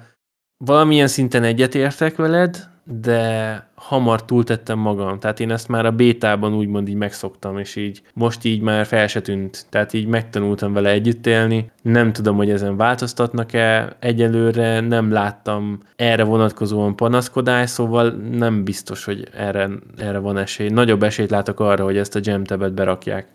valamilyen 0.64 1.07
szinten 1.07 1.42
egyetértek 1.42 2.16
veled, 2.16 2.68
de 2.85 3.68
hamar 3.74 4.24
túltettem 4.24 4.79
magam. 4.79 5.18
Tehát 5.18 5.40
én 5.40 5.50
ezt 5.50 5.68
már 5.68 5.87
a 5.87 5.90
bétában 5.90 6.55
úgymond 6.55 6.88
így 6.88 6.94
megszoktam, 6.94 7.59
és 7.59 7.77
így 7.77 8.03
most 8.14 8.44
így 8.44 8.61
már 8.61 8.87
fel 8.87 9.07
se 9.07 9.20
tűnt. 9.20 9.66
Tehát 9.68 9.92
így 9.92 10.07
megtanultam 10.07 10.72
vele 10.72 10.90
együtt 10.90 11.27
élni. 11.27 11.70
Nem 11.83 12.12
tudom, 12.12 12.37
hogy 12.37 12.50
ezen 12.50 12.77
változtatnak-e. 12.77 13.96
Egyelőre 13.98 14.81
nem 14.81 15.12
láttam 15.12 15.83
erre 15.96 16.24
vonatkozóan 16.24 16.96
panaszkodás, 16.96 17.70
szóval 17.70 18.11
nem 18.33 18.64
biztos, 18.64 19.05
hogy 19.05 19.29
erre, 19.37 19.70
erre 19.96 20.18
van 20.18 20.37
esély. 20.37 20.68
Nagyobb 20.68 21.03
esélyt 21.03 21.31
látok 21.31 21.61
arra, 21.61 21.85
hogy 21.85 21.96
ezt 21.96 22.16
a 22.16 22.20
gemtebet 22.20 22.74
berakják. 22.74 23.27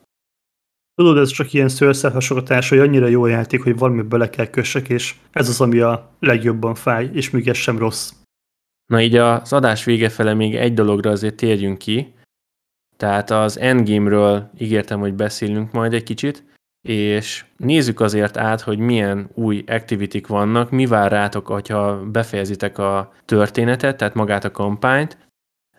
Tudod, 0.99 1.17
ez 1.17 1.29
csak 1.29 1.53
ilyen 1.53 1.69
szőrszálhasogatás, 1.69 2.69
hogy 2.69 2.79
annyira 2.79 3.07
jó 3.07 3.25
játék, 3.25 3.63
hogy 3.63 3.77
valami 3.77 4.01
bele 4.01 4.29
kell 4.29 4.45
kössek, 4.45 4.89
és 4.89 5.15
ez 5.31 5.49
az, 5.49 5.62
ami 5.62 5.79
a 5.79 6.09
legjobban 6.19 6.75
fáj, 6.75 7.09
és 7.13 7.29
még 7.29 7.47
ez 7.47 7.57
sem 7.57 7.77
rossz. 7.77 8.12
Na 8.85 9.01
így 9.01 9.15
az 9.15 9.53
adás 9.53 9.83
vége 9.83 10.09
fele 10.09 10.33
még 10.33 10.55
egy 10.55 10.73
dologra 10.73 11.12
azért 11.12 11.35
térjünk 11.35 11.77
ki. 11.77 12.13
Tehát 12.97 13.29
az 13.29 13.59
Endgame-ről 13.59 14.49
ígértem, 14.57 14.99
hogy 14.99 15.13
beszélünk 15.13 15.71
majd 15.71 15.93
egy 15.93 16.03
kicsit, 16.03 16.43
és 16.88 17.45
nézzük 17.57 17.99
azért 17.99 18.38
át, 18.38 18.62
hogy 18.62 18.77
milyen 18.77 19.29
új 19.33 19.63
activity 19.67 20.21
vannak, 20.27 20.69
mi 20.69 20.85
vár 20.85 21.12
rátok, 21.12 21.47
hogyha 21.47 22.05
befejezitek 22.05 22.77
a 22.77 23.13
történetet, 23.25 23.97
tehát 23.97 24.13
magát 24.13 24.43
a 24.43 24.51
kampányt, 24.51 25.17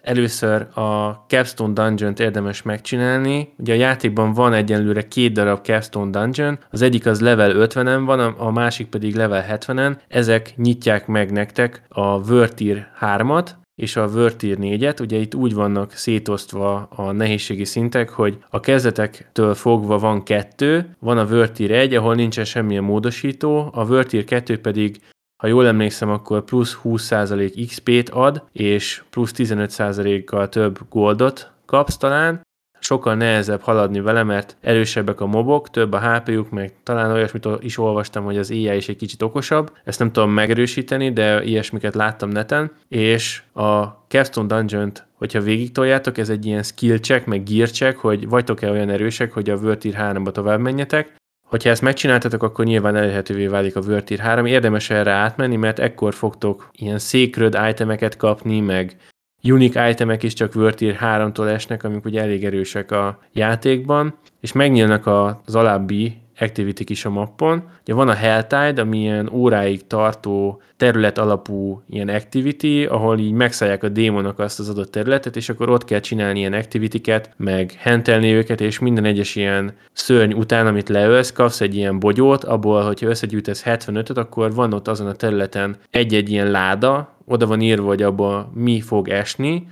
Először 0.02 0.66
a 0.74 1.10
Capstone 1.26 1.72
Dungeon-t 1.72 2.20
érdemes 2.20 2.62
megcsinálni. 2.62 3.52
Ugye 3.58 3.72
a 3.72 3.76
játékban 3.76 4.32
van 4.32 4.52
egyenlőre 4.52 5.08
két 5.08 5.32
darab 5.32 5.64
Capstone 5.64 6.10
Dungeon, 6.10 6.58
az 6.70 6.82
egyik 6.82 7.06
az 7.06 7.20
level 7.20 7.52
50-en 7.68 8.02
van, 8.04 8.20
a 8.20 8.50
másik 8.50 8.86
pedig 8.86 9.14
level 9.14 9.44
70-en. 9.50 9.96
Ezek 10.08 10.52
nyitják 10.56 11.06
meg 11.06 11.32
nektek 11.32 11.82
a 11.88 12.18
Wörtir 12.18 12.86
3-at, 13.00 13.48
és 13.74 13.96
a 13.96 14.06
Wörtir 14.06 14.56
4-et, 14.60 15.00
ugye 15.00 15.16
itt 15.18 15.34
úgy 15.34 15.54
vannak 15.54 15.92
szétosztva 15.92 16.88
a 16.90 17.12
nehézségi 17.12 17.64
szintek, 17.64 18.10
hogy 18.10 18.38
a 18.50 18.60
kezdetektől 18.60 19.54
fogva 19.54 19.98
van 19.98 20.22
kettő, 20.22 20.96
van 20.98 21.18
a 21.18 21.24
Wörtir 21.24 21.70
1, 21.70 21.94
ahol 21.94 22.14
nincsen 22.14 22.44
semmilyen 22.44 22.84
módosító, 22.84 23.70
a 23.72 23.84
Wörtir 23.84 24.24
2 24.24 24.60
pedig 24.60 25.00
ha 25.40 25.46
jól 25.46 25.66
emlékszem, 25.66 26.10
akkor 26.10 26.44
plusz 26.44 26.78
20% 26.84 27.64
XP-t 27.66 28.08
ad, 28.08 28.44
és 28.52 29.02
plusz 29.10 29.32
15%-kal 29.36 30.48
több 30.48 30.78
goldot 30.90 31.50
kapsz 31.66 31.96
talán, 31.96 32.40
sokkal 32.78 33.14
nehezebb 33.14 33.60
haladni 33.60 34.00
vele, 34.00 34.22
mert 34.22 34.56
erősebbek 34.60 35.20
a 35.20 35.26
mobok, 35.26 35.70
több 35.70 35.92
a 35.92 35.98
HP-juk, 35.98 36.50
meg 36.50 36.72
talán 36.82 37.10
olyasmit 37.10 37.46
is 37.60 37.78
olvastam, 37.78 38.24
hogy 38.24 38.38
az 38.38 38.50
AI 38.50 38.76
is 38.76 38.88
egy 38.88 38.96
kicsit 38.96 39.22
okosabb. 39.22 39.72
Ezt 39.84 39.98
nem 39.98 40.12
tudom 40.12 40.30
megerősíteni, 40.30 41.12
de 41.12 41.44
ilyesmiket 41.44 41.94
láttam 41.94 42.28
neten, 42.28 42.72
és 42.88 43.42
a 43.52 43.84
Capstone 44.08 44.46
Dungeon-t, 44.46 45.06
hogyha 45.14 45.40
végig 45.40 45.72
toljátok, 45.72 46.18
ez 46.18 46.28
egy 46.28 46.46
ilyen 46.46 46.62
skill 46.62 46.98
check, 46.98 47.26
meg 47.26 47.42
gear 47.42 47.70
check, 47.70 47.98
hogy 47.98 48.28
vagytok-e 48.28 48.70
olyan 48.70 48.90
erősek, 48.90 49.32
hogy 49.32 49.50
a 49.50 49.56
World 49.56 49.78
Tier 49.78 50.14
3-ba 50.14 50.30
tovább 50.32 50.60
menjetek, 50.60 51.18
Hogyha 51.50 51.70
ezt 51.70 51.82
megcsináltatok, 51.82 52.42
akkor 52.42 52.64
nyilván 52.64 52.96
elérhetővé 52.96 53.46
válik 53.46 53.76
a 53.76 53.80
World 53.80 54.04
Tier 54.04 54.20
3. 54.20 54.46
Érdemes 54.46 54.90
erre 54.90 55.10
átmenni, 55.10 55.56
mert 55.56 55.78
ekkor 55.78 56.14
fogtok 56.14 56.70
ilyen 56.72 56.98
sacred 56.98 57.58
itemeket 57.68 58.16
kapni, 58.16 58.60
meg 58.60 58.96
unique 59.42 59.90
itemek 59.90 60.22
is 60.22 60.32
csak 60.32 60.54
World 60.54 60.74
Tier 60.74 60.98
3-tól 61.00 61.48
esnek, 61.48 61.84
amik 61.84 62.04
ugye 62.04 62.20
elég 62.20 62.44
erősek 62.44 62.90
a 62.90 63.18
játékban, 63.32 64.14
és 64.40 64.52
megnyílnak 64.52 65.06
az 65.06 65.54
alábbi 65.54 66.16
activity 66.40 66.82
is 66.86 67.04
a 67.04 67.10
mappon. 67.10 67.62
Ugye 67.80 67.94
van 67.94 68.08
a 68.08 68.14
Helltide, 68.14 68.80
ami 68.80 68.98
ilyen 68.98 69.30
óráig 69.32 69.86
tartó 69.86 70.62
terület 70.76 71.18
alapú 71.18 71.82
ilyen 71.88 72.08
activity, 72.08 72.84
ahol 72.84 73.18
így 73.18 73.32
megszállják 73.32 73.82
a 73.82 73.88
démonok 73.88 74.38
azt 74.38 74.58
az 74.58 74.68
adott 74.68 74.90
területet, 74.90 75.36
és 75.36 75.48
akkor 75.48 75.70
ott 75.70 75.84
kell 75.84 76.00
csinálni 76.00 76.38
ilyen 76.38 76.52
activity-ket, 76.52 77.30
meg 77.36 77.72
hentelni 77.78 78.32
őket, 78.32 78.60
és 78.60 78.78
minden 78.78 79.04
egyes 79.04 79.36
ilyen 79.36 79.72
szörny 79.92 80.32
után, 80.32 80.66
amit 80.66 80.88
leölsz, 80.88 81.32
kapsz 81.32 81.60
egy 81.60 81.76
ilyen 81.76 81.98
bogyót, 81.98 82.44
abból, 82.44 82.82
hogyha 82.82 83.08
összegyűjtesz 83.08 83.62
75-öt, 83.66 84.18
akkor 84.18 84.54
van 84.54 84.72
ott 84.72 84.88
azon 84.88 85.06
a 85.06 85.14
területen 85.14 85.76
egy-egy 85.90 86.30
ilyen 86.30 86.50
láda, 86.50 87.14
oda 87.24 87.46
van 87.46 87.60
írva, 87.60 87.86
hogy 87.86 88.02
abba 88.02 88.50
mi 88.54 88.80
fog 88.80 89.08
esni, 89.08 89.66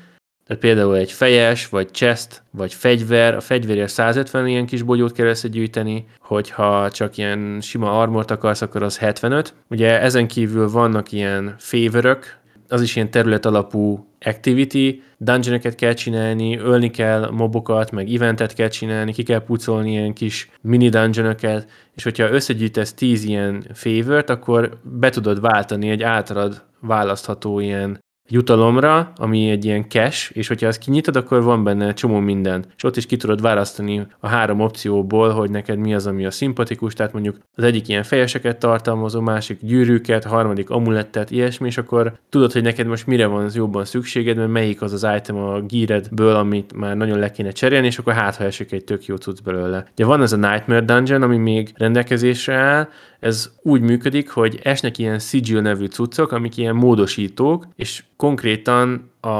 tehát 0.49 0.63
például 0.63 0.97
egy 0.97 1.13
fejes, 1.13 1.69
vagy 1.69 1.91
chest, 1.91 2.43
vagy 2.51 2.75
fegyver, 2.75 3.35
a 3.35 3.41
fegyverért 3.41 3.93
150 3.93 4.47
ilyen 4.47 4.67
kis 4.67 4.83
bogyót 4.83 5.13
kell 5.13 5.27
összegyűjteni, 5.27 6.07
hogyha 6.21 6.91
csak 6.91 7.17
ilyen 7.17 7.59
sima 7.61 8.01
armort 8.01 8.31
akarsz, 8.31 8.63
akkor 8.63 8.83
az 8.83 8.99
75. 8.99 9.55
Ugye 9.71 10.01
ezen 10.01 10.27
kívül 10.27 10.71
vannak 10.71 11.13
ilyen 11.13 11.55
favorök, 11.59 12.37
az 12.69 12.83
is 12.83 12.97
ilyen 12.97 13.11
terület 13.11 13.47
alapú 13.47 14.07
activity, 14.21 15.03
dungeonokat 15.19 15.75
kell 15.75 15.93
csinálni, 15.93 16.59
ölni 16.59 16.91
kell 16.91 17.31
mobokat, 17.31 17.91
meg 17.91 18.15
eventet 18.15 18.55
kell 18.55 18.69
csinálni, 18.69 19.13
ki 19.13 19.23
kell 19.23 19.45
pucolni 19.45 19.91
ilyen 19.91 20.13
kis 20.13 20.51
mini 20.61 20.89
dungeonokat, 20.89 21.67
és 21.95 22.03
hogyha 22.03 22.31
összegyűjtesz 22.31 22.95
10 22.95 23.25
ilyen 23.25 23.67
favort, 23.75 24.31
akkor 24.31 24.79
be 24.83 25.11
tudod 25.11 25.41
váltani 25.41 25.91
egy 25.91 26.03
általad 26.03 26.63
választható 26.81 27.61
ilyen 27.61 27.99
jutalomra, 28.29 29.13
ami 29.17 29.51
egy 29.51 29.65
ilyen 29.65 29.89
cash, 29.89 30.31
és 30.33 30.49
hogyha 30.49 30.67
ezt 30.67 30.79
kinyitod, 30.79 31.17
akkor 31.17 31.43
van 31.43 31.65
benne 31.65 31.93
csomó 31.93 32.19
minden. 32.19 32.65
És 32.77 32.85
ott 32.85 32.97
is 32.97 33.07
ki 33.07 33.17
tudod 33.17 33.41
választani 33.41 34.07
a 34.21 34.29
három 34.29 34.61
opcióból, 34.61 35.31
hogy 35.31 35.51
neked 35.51 35.79
mi 35.79 35.95
az, 35.95 36.07
ami 36.07 36.27
a 36.27 36.31
szimpatikus, 36.31 36.95
tehát 36.95 37.13
mondjuk 37.13 37.37
az 37.55 37.65
egyik 37.65 37.89
ilyen 37.89 38.03
fejeseket 38.03 38.59
tartalmazó, 38.59 39.21
másik 39.21 39.59
gyűrűket, 39.63 40.25
harmadik 40.25 40.71
amulettet, 40.71 41.31
ilyesmi, 41.31 41.67
és 41.67 41.79
akkor 41.79 42.13
tudod, 42.29 42.53
hogy 42.53 42.63
neked 42.63 42.87
most 42.87 43.07
mire 43.07 43.27
van 43.27 43.45
az 43.45 43.57
jobban 43.57 43.85
szükséged, 43.85 44.37
mert 44.37 44.51
melyik 44.51 44.83
az 44.83 44.93
az 44.93 45.07
item 45.17 45.37
a 45.37 45.61
gíredből, 45.61 46.35
amit 46.35 46.73
már 46.73 46.97
nagyon 46.97 47.19
le 47.19 47.31
kéne 47.31 47.51
cserélni, 47.51 47.87
és 47.87 47.99
akkor 47.99 48.13
hát, 48.13 48.37
ha 48.37 48.45
esik 48.45 48.73
egy 48.73 48.85
tök 48.85 49.05
jó 49.07 49.17
cucc 49.17 49.43
belőle. 49.45 49.87
De 49.95 50.05
van 50.05 50.23
ez 50.23 50.33
a 50.33 50.37
Nightmare 50.37 50.81
Dungeon, 50.81 51.23
ami 51.23 51.37
még 51.37 51.73
rendelkezésre 51.77 52.55
áll, 52.55 52.89
ez 53.21 53.51
úgy 53.63 53.81
működik, 53.81 54.31
hogy 54.31 54.61
esnek 54.63 54.99
ilyen 54.99 55.19
sigil 55.19 55.61
nevű 55.61 55.87
cuccok, 55.87 56.33
amik 56.33 56.57
ilyen 56.57 56.77
módosítók, 56.77 57.67
és 57.77 58.05
konkrétan 58.17 59.11
a 59.21 59.37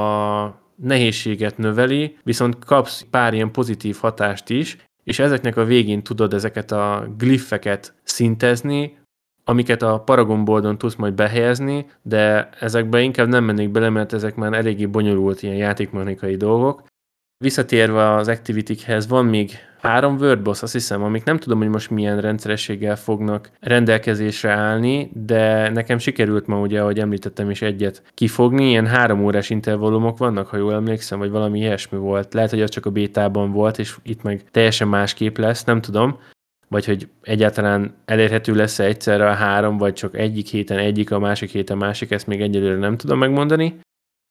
nehézséget 0.75 1.57
növeli, 1.57 2.17
viszont 2.23 2.65
kapsz 2.65 3.05
pár 3.09 3.33
ilyen 3.33 3.51
pozitív 3.51 3.97
hatást 3.99 4.49
is, 4.49 4.77
és 5.03 5.19
ezeknek 5.19 5.57
a 5.57 5.63
végén 5.63 6.03
tudod 6.03 6.33
ezeket 6.33 6.71
a 6.71 7.07
gliffeket 7.17 7.93
szintezni, 8.03 8.97
amiket 9.43 9.81
a 9.81 9.99
Paragon 9.99 10.45
boardon 10.45 10.77
tudsz 10.77 10.95
majd 10.95 11.13
behelyezni, 11.13 11.85
de 12.01 12.49
ezekbe 12.59 13.01
inkább 13.01 13.27
nem 13.27 13.43
mennék 13.43 13.69
bele, 13.69 13.89
mert 13.89 14.13
ezek 14.13 14.35
már 14.35 14.53
eléggé 14.53 14.85
bonyolult 14.85 15.43
ilyen 15.43 15.55
játékmechanikai 15.55 16.35
dolgok. 16.35 16.83
Visszatérve 17.43 18.13
az 18.13 18.27
activity-hez, 18.27 19.07
van 19.07 19.25
még 19.25 19.51
három 19.81 20.15
WordBoss, 20.15 20.61
azt 20.61 20.73
hiszem, 20.73 21.03
amik 21.03 21.23
nem 21.23 21.37
tudom, 21.37 21.57
hogy 21.57 21.67
most 21.67 21.89
milyen 21.89 22.21
rendszerességgel 22.21 22.95
fognak 22.95 23.51
rendelkezésre 23.59 24.51
állni, 24.51 25.11
de 25.13 25.69
nekem 25.69 25.97
sikerült 25.97 26.47
ma 26.47 26.59
ugye, 26.59 26.81
ahogy 26.81 26.99
említettem 26.99 27.49
is 27.49 27.61
egyet 27.61 28.03
kifogni, 28.13 28.69
ilyen 28.69 28.87
három 28.87 29.23
órás 29.23 29.49
intervallumok 29.49 30.17
vannak, 30.17 30.47
ha 30.47 30.57
jól 30.57 30.73
emlékszem, 30.73 31.19
vagy 31.19 31.29
valami 31.29 31.59
ilyesmi 31.59 31.97
volt. 31.97 32.33
Lehet, 32.33 32.49
hogy 32.49 32.61
az 32.61 32.69
csak 32.69 32.85
a 32.85 32.89
bétában 32.89 33.51
volt, 33.51 33.79
és 33.79 33.95
itt 34.03 34.21
meg 34.21 34.43
teljesen 34.51 34.87
másképp 34.87 35.37
lesz, 35.37 35.63
nem 35.63 35.81
tudom 35.81 36.19
vagy 36.67 36.85
hogy 36.85 37.07
egyáltalán 37.21 37.95
elérhető 38.05 38.55
lesz-e 38.55 38.83
egyszerre 38.83 39.29
a 39.29 39.33
három, 39.33 39.77
vagy 39.77 39.93
csak 39.93 40.17
egyik 40.17 40.47
héten 40.47 40.77
egyik, 40.77 41.11
a 41.11 41.19
másik 41.19 41.49
héten 41.49 41.77
másik, 41.77 42.11
ezt 42.11 42.27
még 42.27 42.41
egyelőre 42.41 42.77
nem 42.77 42.97
tudom 42.97 43.17
megmondani. 43.17 43.79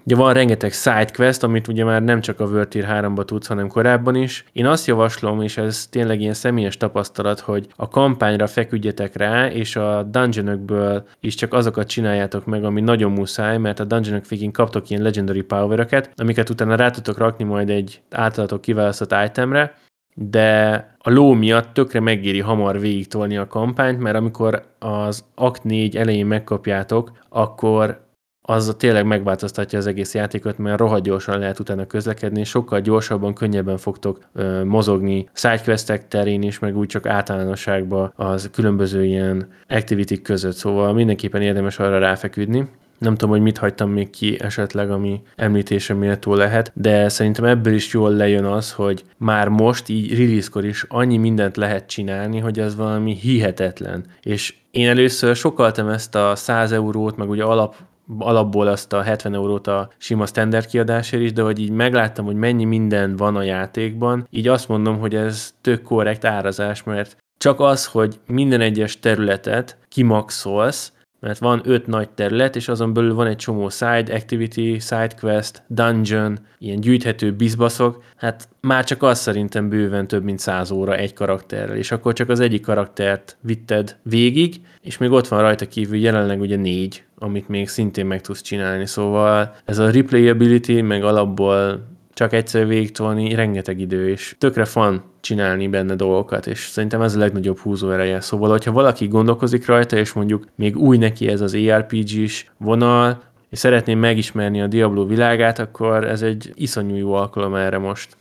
Ugye 0.08 0.16
van 0.16 0.32
rengeteg 0.32 0.72
sidequest, 0.72 1.42
amit 1.42 1.68
ugye 1.68 1.84
már 1.84 2.02
nem 2.02 2.20
csak 2.20 2.40
a 2.40 2.44
World 2.44 2.68
Tier 2.68 2.88
3-ba 2.90 3.24
tudsz, 3.24 3.46
hanem 3.46 3.68
korábban 3.68 4.14
is. 4.14 4.44
Én 4.52 4.66
azt 4.66 4.86
javaslom, 4.86 5.42
és 5.42 5.56
ez 5.56 5.86
tényleg 5.90 6.20
ilyen 6.20 6.34
személyes 6.34 6.76
tapasztalat, 6.76 7.40
hogy 7.40 7.66
a 7.76 7.88
kampányra 7.88 8.46
feküdjetek 8.46 9.16
rá, 9.16 9.46
és 9.46 9.76
a 9.76 10.02
dungeonökből 10.02 11.06
is 11.20 11.34
csak 11.34 11.54
azokat 11.54 11.88
csináljátok 11.88 12.46
meg, 12.46 12.64
ami 12.64 12.80
nagyon 12.80 13.12
muszáj, 13.12 13.58
mert 13.58 13.80
a 13.80 13.84
dungeonök 13.84 14.28
végén 14.28 14.52
kaptok 14.52 14.90
ilyen 14.90 15.02
legendary 15.02 15.42
power 15.42 16.06
amiket 16.16 16.50
utána 16.50 16.74
rá 16.74 16.90
tudtok 16.90 17.18
rakni 17.18 17.44
majd 17.44 17.70
egy 17.70 18.00
általatok 18.10 18.60
kiválasztott 18.60 19.14
itemre, 19.24 19.74
de 20.14 20.74
a 20.98 21.10
ló 21.10 21.32
miatt 21.32 21.74
tökre 21.74 22.00
megéri 22.00 22.40
hamar 22.40 22.80
végigtolni 22.80 23.36
a 23.36 23.46
kampányt, 23.46 24.00
mert 24.00 24.16
amikor 24.16 24.62
az 24.78 25.24
Akt 25.34 25.64
4 25.64 25.96
elején 25.96 26.26
megkapjátok, 26.26 27.12
akkor 27.28 28.06
az 28.50 28.74
tényleg 28.78 29.06
megváltoztatja 29.06 29.78
az 29.78 29.86
egész 29.86 30.14
játékot, 30.14 30.58
mert 30.58 30.78
rohadt 30.78 31.02
gyorsan 31.02 31.38
lehet 31.38 31.58
utána 31.58 31.86
közlekedni, 31.86 32.44
sokkal 32.44 32.80
gyorsabban, 32.80 33.34
könnyebben 33.34 33.76
fogtok 33.76 34.18
ö, 34.32 34.64
mozogni 34.64 35.28
sidequestek 35.32 36.08
terén 36.08 36.42
is, 36.42 36.58
meg 36.58 36.76
úgy 36.76 36.86
csak 36.86 37.06
általánosságban 37.06 38.12
az 38.16 38.50
különböző 38.52 39.04
ilyen 39.04 39.48
activity 39.68 40.22
között, 40.22 40.54
szóval 40.54 40.92
mindenképpen 40.92 41.42
érdemes 41.42 41.78
arra 41.78 41.98
ráfeküdni. 41.98 42.68
Nem 42.98 43.14
tudom, 43.14 43.30
hogy 43.30 43.42
mit 43.42 43.58
hagytam 43.58 43.90
még 43.90 44.10
ki 44.10 44.40
esetleg, 44.40 44.90
ami 44.90 45.22
említése 45.36 45.94
méltó 45.94 46.34
lehet, 46.34 46.72
de 46.74 47.08
szerintem 47.08 47.44
ebből 47.44 47.74
is 47.74 47.92
jól 47.92 48.10
lejön 48.10 48.44
az, 48.44 48.72
hogy 48.72 49.04
már 49.16 49.48
most 49.48 49.88
így 49.88 50.18
release 50.18 50.66
is 50.68 50.84
annyi 50.88 51.16
mindent 51.16 51.56
lehet 51.56 51.86
csinálni, 51.86 52.38
hogy 52.38 52.58
ez 52.58 52.76
valami 52.76 53.14
hihetetlen. 53.14 54.04
És 54.22 54.54
én 54.70 54.88
először 54.88 55.36
sokaltam 55.36 55.88
ezt 55.88 56.14
a 56.14 56.36
100 56.36 56.72
eurót, 56.72 57.16
meg 57.16 57.28
ugye 57.28 57.42
alap 57.42 57.74
alapból 58.18 58.66
azt 58.66 58.92
a 58.92 59.02
70 59.02 59.34
eurót 59.34 59.66
a 59.66 59.90
sima 59.98 60.26
standard 60.26 60.66
kiadásért 60.66 61.22
is, 61.22 61.32
de 61.32 61.42
hogy 61.42 61.58
így 61.58 61.70
megláttam, 61.70 62.24
hogy 62.24 62.34
mennyi 62.34 62.64
minden 62.64 63.16
van 63.16 63.36
a 63.36 63.42
játékban, 63.42 64.26
így 64.30 64.48
azt 64.48 64.68
mondom, 64.68 64.98
hogy 64.98 65.14
ez 65.14 65.54
tök 65.60 65.82
korrekt 65.82 66.24
árazás, 66.24 66.82
mert 66.82 67.16
csak 67.38 67.60
az, 67.60 67.86
hogy 67.86 68.20
minden 68.26 68.60
egyes 68.60 68.98
területet 68.98 69.78
kimaxolsz, 69.88 70.92
mert 71.20 71.38
van 71.38 71.60
öt 71.64 71.86
nagy 71.86 72.08
terület, 72.08 72.56
és 72.56 72.68
azon 72.68 72.92
belül 72.92 73.14
van 73.14 73.26
egy 73.26 73.36
csomó 73.36 73.68
side 73.68 74.14
activity, 74.14 74.78
side 74.78 75.10
quest, 75.20 75.62
dungeon, 75.66 76.38
ilyen 76.58 76.80
gyűjthető 76.80 77.32
bizbaszok, 77.32 78.02
hát 78.16 78.48
már 78.60 78.84
csak 78.84 79.02
az 79.02 79.18
szerintem 79.18 79.68
bőven 79.68 80.06
több 80.06 80.24
mint 80.24 80.38
száz 80.38 80.70
óra 80.70 80.96
egy 80.96 81.12
karakterrel, 81.12 81.76
és 81.76 81.90
akkor 81.90 82.12
csak 82.12 82.28
az 82.28 82.40
egyik 82.40 82.62
karaktert 82.62 83.36
vitted 83.40 83.96
végig, 84.02 84.60
és 84.82 84.98
még 84.98 85.10
ott 85.10 85.28
van 85.28 85.40
rajta 85.40 85.68
kívül 85.68 85.98
jelenleg 85.98 86.40
ugye 86.40 86.56
négy, 86.56 87.04
amit 87.18 87.48
még 87.48 87.68
szintén 87.68 88.06
meg 88.06 88.20
tudsz 88.20 88.40
csinálni, 88.40 88.86
szóval 88.86 89.54
ez 89.64 89.78
a 89.78 89.90
replayability, 89.90 90.80
meg 90.80 91.04
alapból 91.04 91.86
csak 92.18 92.32
egyszer 92.32 92.66
végigtolni 92.66 93.34
rengeteg 93.34 93.80
idő, 93.80 94.08
és 94.08 94.34
tökre 94.38 94.64
fan 94.64 95.02
csinálni 95.20 95.68
benne 95.68 95.94
dolgokat, 95.94 96.46
és 96.46 96.58
szerintem 96.58 97.02
ez 97.02 97.14
a 97.14 97.18
legnagyobb 97.18 97.58
húzó 97.58 97.90
ereje. 97.90 98.20
Szóval, 98.20 98.50
hogyha 98.50 98.72
valaki 98.72 99.06
gondolkozik 99.06 99.66
rajta, 99.66 99.96
és 99.96 100.12
mondjuk 100.12 100.46
még 100.54 100.76
új 100.76 100.96
neki 100.96 101.28
ez 101.28 101.40
az 101.40 101.54
ARPG-s 101.54 102.46
vonal, 102.56 103.22
és 103.50 103.58
szeretném 103.58 103.98
megismerni 103.98 104.60
a 104.60 104.66
Diablo 104.66 105.06
világát, 105.06 105.58
akkor 105.58 106.04
ez 106.04 106.22
egy 106.22 106.52
iszonyú 106.54 106.96
jó 106.96 107.12
alkalom 107.12 107.54
erre 107.54 107.78
most. 107.78 108.16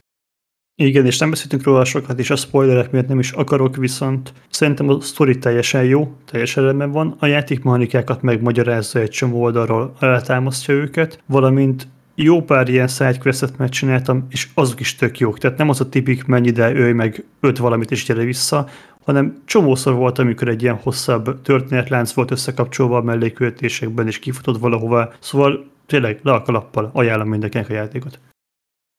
Igen, 0.76 1.06
és 1.06 1.18
nem 1.18 1.30
beszéltünk 1.30 1.64
róla 1.64 1.86
sokat, 1.86 2.20
és 2.20 2.30
a 2.30 2.36
spoilerek 2.36 2.92
miatt 2.92 3.08
nem 3.08 3.20
is 3.20 3.32
akarok, 3.32 3.76
viszont 3.76 4.34
szerintem 4.50 4.90
a 4.90 5.00
story 5.02 5.38
teljesen 5.38 5.84
jó, 5.84 6.14
teljesen 6.26 6.64
rendben 6.64 6.92
van. 6.92 7.16
A 7.20 7.26
játékmechanikákat 7.26 8.22
megmagyarázza 8.22 9.00
egy 9.00 9.10
csomó 9.10 9.42
oldalról, 9.42 9.94
eltámasztja 10.00 10.74
őket, 10.74 11.24
valamint 11.26 11.88
jó 12.20 12.42
pár 12.42 12.70
ilyen 12.70 12.88
sidequestet 12.88 13.58
megcsináltam, 13.58 14.26
és 14.30 14.48
azok 14.54 14.80
is 14.80 14.96
tök 14.96 15.20
jók. 15.20 15.38
Tehát 15.38 15.58
nem 15.58 15.70
az 15.70 15.82
a 15.82 15.90
tipik 15.90 16.26
mennyi, 16.26 16.50
de 16.50 16.74
ő 16.74 16.94
meg 16.94 17.24
öt 17.40 17.58
valamit 17.58 17.92
és 17.92 18.06
gyere 18.06 18.24
vissza, 18.24 18.68
hanem 19.06 19.42
csomószor 19.46 19.94
volt, 19.94 20.20
amikor 20.20 20.48
egy 20.48 20.62
ilyen 20.62 20.80
hosszabb 20.82 21.42
történetlánc 21.42 22.14
volt 22.14 22.32
összekapcsolva 22.32 22.98
a 22.98 23.02
melléköltésekben, 23.02 24.08
és 24.08 24.20
kifutod 24.20 24.60
valahova. 24.60 25.14
Szóval 25.20 25.72
tényleg 25.86 26.20
le 26.24 26.32
a 26.32 26.42
kalappal 26.42 26.90
ajánlom 26.94 27.28
mindenkinek 27.28 27.70
a 27.70 27.74
játékot. 27.74 28.20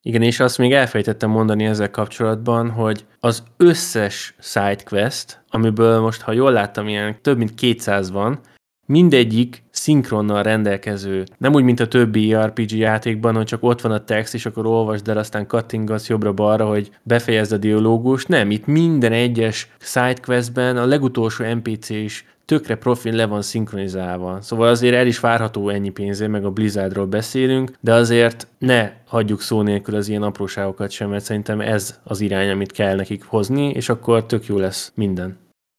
Igen, 0.02 0.22
és 0.22 0.40
azt 0.40 0.58
még 0.58 0.72
elfejtettem 0.72 1.30
mondani 1.30 1.64
ezzel 1.64 1.90
kapcsolatban, 1.90 2.70
hogy 2.70 3.04
az 3.20 3.42
összes 3.56 4.34
sidequest, 4.40 5.44
amiből 5.48 6.00
most, 6.00 6.20
ha 6.20 6.32
jól 6.32 6.52
láttam, 6.52 6.88
ilyen 6.88 7.22
több 7.22 7.38
mint 7.38 7.54
200 7.54 8.10
van, 8.10 8.40
mindegyik 8.88 9.62
szinkronnal 9.70 10.42
rendelkező. 10.42 11.24
Nem 11.38 11.54
úgy, 11.54 11.62
mint 11.62 11.80
a 11.80 11.88
többi 11.88 12.34
RPG 12.34 12.72
játékban, 12.72 13.34
hogy 13.34 13.46
csak 13.46 13.62
ott 13.62 13.80
van 13.80 13.92
a 13.92 14.04
text, 14.04 14.34
és 14.34 14.46
akkor 14.46 14.66
olvasd 14.66 15.08
el, 15.08 15.18
aztán 15.18 15.46
kattingatsz 15.46 16.08
jobbra-balra, 16.08 16.66
hogy 16.66 16.90
befejezd 17.02 17.52
a 17.52 17.56
dialógus. 17.56 18.26
Nem, 18.26 18.50
itt 18.50 18.66
minden 18.66 19.12
egyes 19.12 19.70
sidequestben 19.78 20.76
a 20.76 20.86
legutolsó 20.86 21.44
NPC 21.54 21.88
is 21.88 22.24
tökre 22.44 22.74
profil 22.74 23.12
le 23.12 23.26
van 23.26 23.42
szinkronizálva. 23.42 24.40
Szóval 24.40 24.68
azért 24.68 24.94
el 24.94 25.06
is 25.06 25.20
várható 25.20 25.68
ennyi 25.68 25.90
pénzért, 25.90 26.30
meg 26.30 26.44
a 26.44 26.50
Blizzardról 26.50 27.06
beszélünk, 27.06 27.72
de 27.80 27.94
azért 27.94 28.46
ne 28.58 28.90
hagyjuk 29.06 29.40
szó 29.40 29.62
nélkül 29.62 29.94
az 29.94 30.08
ilyen 30.08 30.22
apróságokat 30.22 30.90
sem, 30.90 31.10
mert 31.10 31.24
szerintem 31.24 31.60
ez 31.60 32.00
az 32.04 32.20
irány, 32.20 32.50
amit 32.50 32.72
kell 32.72 32.96
nekik 32.96 33.24
hozni, 33.24 33.70
és 33.70 33.88
akkor 33.88 34.26
tök 34.26 34.46
jó 34.46 34.58
lesz 34.58 34.92
minden. 34.94 35.38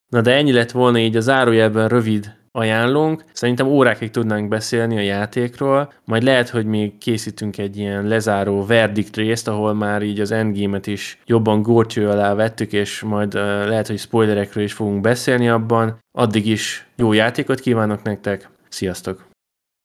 Na 0.10 0.22
de 0.22 0.36
ennyi 0.36 0.52
lett 0.52 0.72
volna 0.72 1.00
így 1.00 1.16
a 1.16 1.22
zárójelben 1.22 1.88
rövid 1.88 2.38
ajánlónk. 2.52 3.24
Szerintem 3.34 3.68
órákig 3.68 4.10
tudnánk 4.10 4.48
beszélni 4.48 4.98
a 4.98 5.02
játékról, 5.02 5.94
majd 6.06 6.24
lehet, 6.24 6.50
hogy 6.50 6.66
még 6.66 6.98
készítünk 6.98 7.58
egy 7.58 7.78
ilyen 7.78 8.08
lezáró 8.08 8.66
verdict 8.66 9.16
részt, 9.16 9.48
ahol 9.48 9.74
már 9.74 10.02
így 10.02 10.20
az 10.20 10.32
endgame-et 10.32 10.88
is 10.88 11.22
jobban 11.26 11.62
górcső 11.62 12.10
alá 12.10 12.34
vettük, 12.34 12.74
és 12.74 13.02
majd 13.02 13.36
uh, 13.36 13.42
lehet, 13.42 13.88
hogy 13.88 14.00
spoilerekről 14.00 14.64
is 14.64 14.74
fogunk 14.74 15.02
beszélni 15.02 15.50
abban. 15.50 16.00
Addig 16.18 16.48
is 16.48 16.88
jó 16.96 17.14
játékot 17.14 17.60
kívánok 17.60 18.04
nektek, 18.04 18.50
sziasztok! 18.70 19.28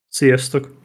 Sziasztok! 0.09 0.84